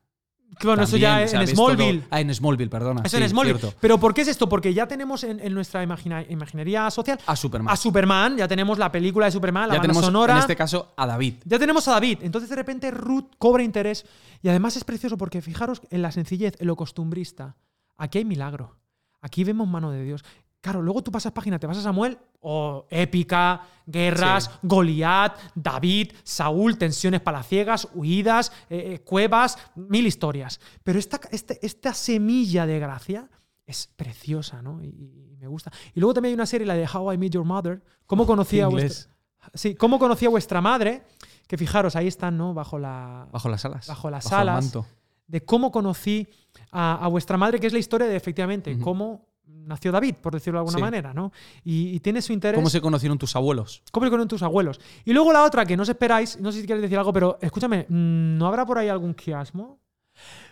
[0.63, 1.99] Bueno, eso ya en Smallville.
[2.01, 3.01] todo- Ah, en Smallville, perdona.
[3.03, 3.59] Eso sí, en Smallville.
[3.59, 3.77] cierto.
[3.79, 4.47] Pero ¿por qué es esto?
[4.49, 7.73] Porque ya tenemos en, en nuestra imagina- imaginería social A Superman.
[7.73, 10.33] a Superman, ya tenemos la película de Superman, la ya banda tenemos, sonora.
[10.33, 11.35] en este caso, a David.
[11.45, 12.19] Ya tenemos a David.
[12.21, 14.05] Entonces de repente Ruth cobra interés.
[14.41, 17.55] Y además es precioso porque fijaros en la sencillez, en lo costumbrista.
[17.97, 18.75] Aquí hay milagro.
[19.21, 20.23] Aquí vemos mano de Dios.
[20.63, 24.49] Claro, luego tú pasas página, te vas a Samuel, o épica, guerras, Sí.
[24.61, 30.61] Goliat, David, Saúl, tensiones palaciegas, huidas, eh, eh, cuevas, mil historias.
[30.81, 33.29] Pero esta, este- esta semilla de gracia
[33.65, 34.81] es preciosa, ¿no?
[34.81, 34.87] Y,
[35.33, 35.69] y me gusta.
[35.93, 37.83] Y luego también hay una serie, la de How I Met Your Mother.
[38.05, 39.09] ¿Cómo conocía a inglés.
[39.41, 39.99] vuestra, sí, cómo
[40.29, 41.03] a vuestra madre?
[41.45, 42.53] Que fijaros, ahí están, ¿no?
[42.53, 43.27] Bajo la.
[43.33, 43.87] Bajo las alas.
[43.87, 44.63] Bajo las alas.
[44.63, 44.85] manto.
[45.27, 46.25] De cómo conocí
[46.71, 49.27] a, a vuestra madre, que es la historia de efectivamente cómo
[49.65, 50.81] nació David, por decirlo de alguna Sí.
[50.81, 51.31] manera, ¿no?
[51.63, 52.57] Y, y tiene su interés.
[52.57, 53.81] ¿Cómo se conocieron tus abuelos?
[53.91, 54.79] ¿Cómo le conocen tus abuelos?
[55.05, 57.37] Y luego la otra que no os esperáis, no sé si quieres decir algo, pero
[57.41, 59.79] escúchame, mm, ¿no habrá por ahí algún quiasmo?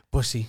[0.10, 0.48] Pues sí.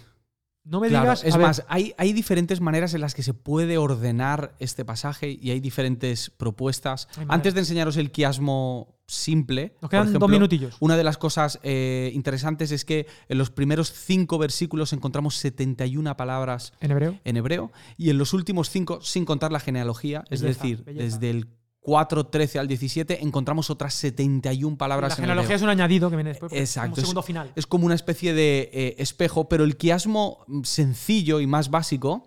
[0.65, 1.25] No me Claro, digas.
[1.25, 5.37] es ver, más, hay, hay diferentes maneras en las que se puede ordenar este pasaje
[5.41, 7.09] y hay diferentes propuestas.
[7.29, 10.77] Antes de enseñaros el quiasmo simple, nos quedan por dos minutillos.
[10.81, 16.17] Una de las cosas eh, interesantes es que en los primeros cinco versículos encontramos 71
[16.17, 17.19] palabras En hebreo.
[17.25, 21.05] en hebreo y en los últimos cinco, sin contar la genealogía, es decir, belleza.
[21.05, 21.49] desde el
[21.83, 26.17] 4, 13 al 17, encontramos otras 71 palabras La en genealogía es un añadido que
[26.17, 26.51] viene después.
[26.51, 27.53] porque es Exacto, Como segundo final.
[27.57, 32.25] Es como una especie de eh, espejo, pero el quiasmo mm, sencillo y más básico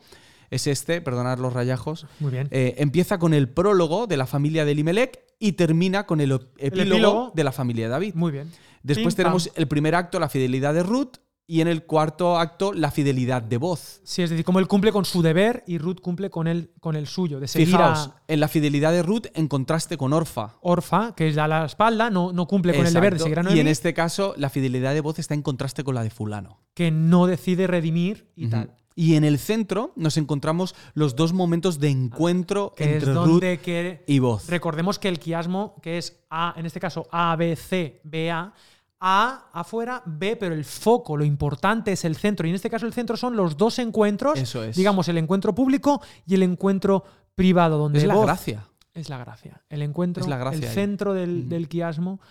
[0.52, 2.48] es este, perdonad los rayajos, Muy bien.
[2.52, 6.92] eh, empieza con el prólogo de la familia de Elimelech y termina con el, epílogo,
[6.96, 7.32] epílogo.
[7.34, 8.14] de la familia de David.
[8.16, 8.52] Muy bien.
[8.84, 9.54] Después Pim, tenemos pam.
[9.58, 11.16] el primer acto, la fidelidad de Ruth,
[11.48, 14.02] y en el cuarto acto, la fidelidad de voz.
[14.04, 16.96] Sí, es decir, como él cumple con su deber y Ruth cumple con el, con
[16.96, 20.56] el suyo, de seguir Fijaos, a en la fidelidad de Ruth en contraste con Orfa.
[20.62, 23.42] Orfa, que es da la espalda, no, no cumple con el deber de seguir a
[23.42, 26.10] y Noemí, en este caso, la fidelidad de voz está en contraste con la de
[26.10, 26.60] fulano.
[26.74, 28.74] que no decide redimir y tal.
[28.98, 33.42] Y en el centro nos encontramos los dos momentos de encuentro Que entre es Ruth
[33.62, 34.48] que y voz.
[34.48, 38.54] recordemos que el quiasmo, que es A, en este caso A, B, C, B, A,
[39.00, 42.48] A afuera, B, pero el foco, lo importante es el centro.
[42.48, 44.76] Y en este caso el centro son los dos encuentros, Eso es.
[44.76, 47.04] digamos, el encuentro público y el encuentro
[47.36, 48.66] privado, donde es la voz- gracia.
[48.94, 49.62] Es la gracia.
[49.70, 50.74] El encuentro, Es la gracia el ahí.
[50.74, 51.50] centro del, Ujú.
[51.50, 52.22] del quiasmo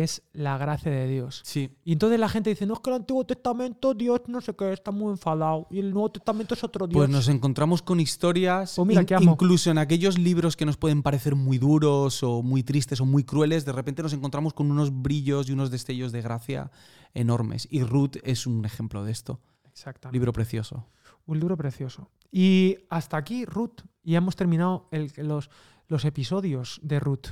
[0.00, 1.42] es la gracia de Dios.
[1.44, 1.70] Sí.
[1.84, 4.72] Y entonces la gente dice, no, es que el Antiguo Testamento, Dios no sé qué,
[4.72, 5.66] está muy enfadado.
[5.70, 6.96] Y el Nuevo Testamento es otro Dios.
[6.96, 11.02] Pues nos encontramos con historias, Pues mira, in- incluso en aquellos libros que nos pueden
[11.02, 15.02] parecer muy duros o muy tristes o muy crueles, de repente nos encontramos con unos
[15.02, 16.70] brillos y unos destellos de gracia
[17.12, 17.68] enormes.
[17.70, 19.40] Y Ruth es un ejemplo de esto.
[19.70, 20.16] Exactamente.
[20.16, 20.86] Libro precioso.
[21.26, 22.10] Un libro precioso.
[22.30, 23.82] Y hasta aquí, Ruth.
[24.02, 25.50] Y hemos terminado el- los,
[25.88, 27.26] los episodios de Ruth.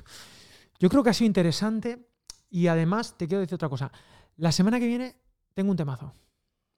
[0.78, 2.06] Yo creo que ha sido interesante.
[2.50, 3.90] Y además, te quiero decir otra cosa.
[4.36, 5.16] La semana que viene
[5.54, 6.12] tengo un temazo.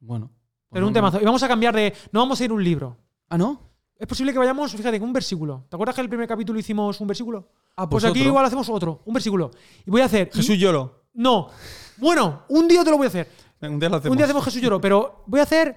[0.00, 0.26] Bueno.
[0.68, 0.96] pues Pero no, un no.
[0.98, 1.20] temazo.
[1.20, 1.94] Y vamos a cambiar de.
[2.12, 2.96] No vamos a ir a un libro.
[3.28, 3.60] Ah, ¿no?
[3.96, 5.64] Es posible que vayamos, fíjate, con un versículo.
[5.70, 7.48] ¿Te acuerdas que en el primer capítulo hicimos un versículo?
[7.76, 8.30] Ah, Pues, pues, aquí otro.
[8.30, 9.50] igual hacemos otro, un versículo.
[9.86, 10.28] Y voy a hacer.
[10.32, 11.04] y- Jesús lloro.
[11.14, 11.48] No.
[11.98, 13.30] Bueno, un día te lo voy a hacer.
[13.60, 14.12] Un día lo hacemos.
[14.12, 15.76] Un día hacemos Jesús lloró, pero voy a hacer.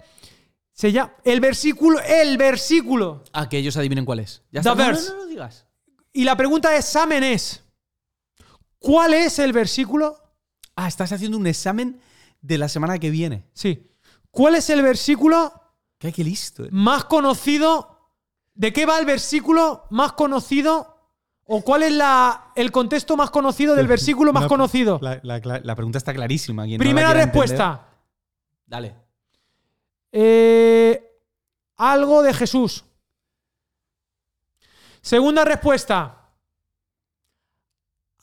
[0.71, 1.13] Se llama.
[1.23, 1.99] El versículo.
[2.01, 3.23] El versículo.
[3.31, 4.41] Ah, que ellos adivinen cuál es.
[4.51, 4.71] Ya The está.
[4.71, 5.09] No, no, verse.
[5.11, 5.67] no lo digas.
[6.11, 7.63] Y la pregunta de examen es:
[8.85, 10.15] ¿Cuál es el versículo?
[10.75, 11.99] Ah, estás haciendo un examen
[12.41, 13.43] de la semana que viene.
[13.53, 13.89] Sí.
[14.29, 15.51] ¿Cuál es el versículo
[15.97, 16.65] Qué, qué listo.
[16.65, 16.69] eh.
[16.71, 17.97] más conocido?
[18.53, 20.91] ¿De qué va el versículo más conocido?
[21.45, 24.99] ¿O cuál es la, el contexto más conocido del versículo más conocido?
[25.01, 26.67] La, pregunta está clarísima.
[26.67, 27.87] no Primera respuesta.
[27.87, 28.95] entender- Dale.
[30.11, 31.11] Eh,
[31.77, 32.85] algo de Jesús.
[35.01, 36.24] Segunda respuesta.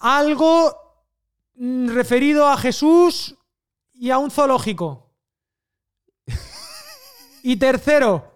[0.03, 0.76] Algo
[1.55, 3.36] mm, referido a Jesús
[3.94, 5.11] y a un zoológico.
[7.44, 8.32] Y tercero,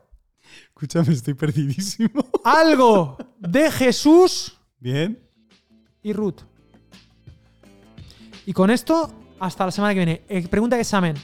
[0.68, 2.24] Escúchame, estoy perdidísimo.
[2.44, 5.18] algo de Jesús Bien.
[6.02, 6.40] y Ruth.
[8.44, 9.10] Y con esto,
[9.40, 10.22] hasta la semana que viene.
[10.28, 11.14] Eh, pregunta de examen.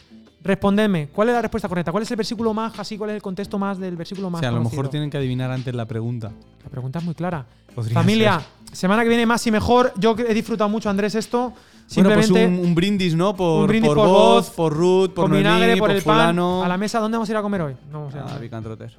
[0.42, 1.92] Respondedme, ¿cuál es la respuesta correcta?
[1.92, 4.40] ¿Cuál es el versículo más, así, cuál es el contexto más del versículo O más
[4.40, 4.80] sea, a lo conocido?
[4.80, 6.32] mejor tienen que adivinar antes la pregunta.
[6.64, 7.46] La pregunta es muy clara.
[7.74, 8.76] Podría Familia, ser.
[8.76, 9.92] semana que viene más y mejor.
[9.96, 11.50] Yo he disfrutado mucho, Andrés, esto.
[11.50, 11.56] Bueno,
[11.86, 13.36] Simplemente pues un, un brindis, ¿no?
[13.36, 16.14] Por, Un brindis por, por voz, por Ruth, por vinagre, por el pan.
[16.14, 16.62] fulano.
[16.64, 17.76] A la mesa, ¿dónde vamos a ir a comer hoy?
[17.90, 18.38] No vamos a ir a Ah.
[18.38, 18.92] Vicantroter.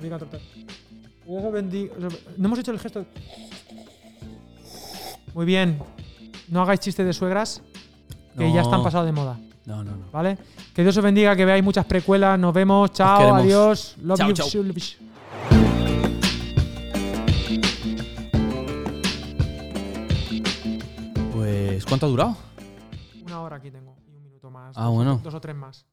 [1.52, 1.94] Bendiga.
[2.38, 3.06] No hemos hecho el gesto.
[5.34, 5.80] Muy bien.
[6.50, 7.62] No hagáis chistes de suegras,
[8.38, 9.40] que ya están pasados de moda.
[9.66, 10.06] No, no, no.
[10.12, 10.38] ¿Vale?
[10.76, 12.38] Que Dios os bendiga, que veáis muchas precuelas.
[12.38, 12.92] Nos vemos.
[12.92, 13.96] Chao, adiós.
[14.04, 14.34] Love Chao, you.
[14.36, 15.13] chao.
[21.94, 22.38] ¿Cuánto ha durado?
[23.24, 23.96] Una hora aquí tengo.
[24.12, 24.76] Y un minuto más.
[24.76, 25.22] Ah, dos, bueno.
[25.24, 25.86] Dos o tres más.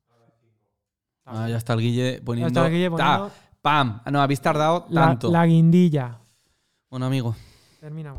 [1.26, 2.48] Ah, ya está el Guille poniendo.
[2.48, 3.30] está el Guille Ta, poniendo-
[3.61, 4.01] ¡Pam!
[4.05, 5.30] Ah, no, habéis tardado La, tanto.
[5.30, 6.18] la guindilla.
[6.88, 7.36] Bueno, amigo.
[7.78, 8.18] Terminamos.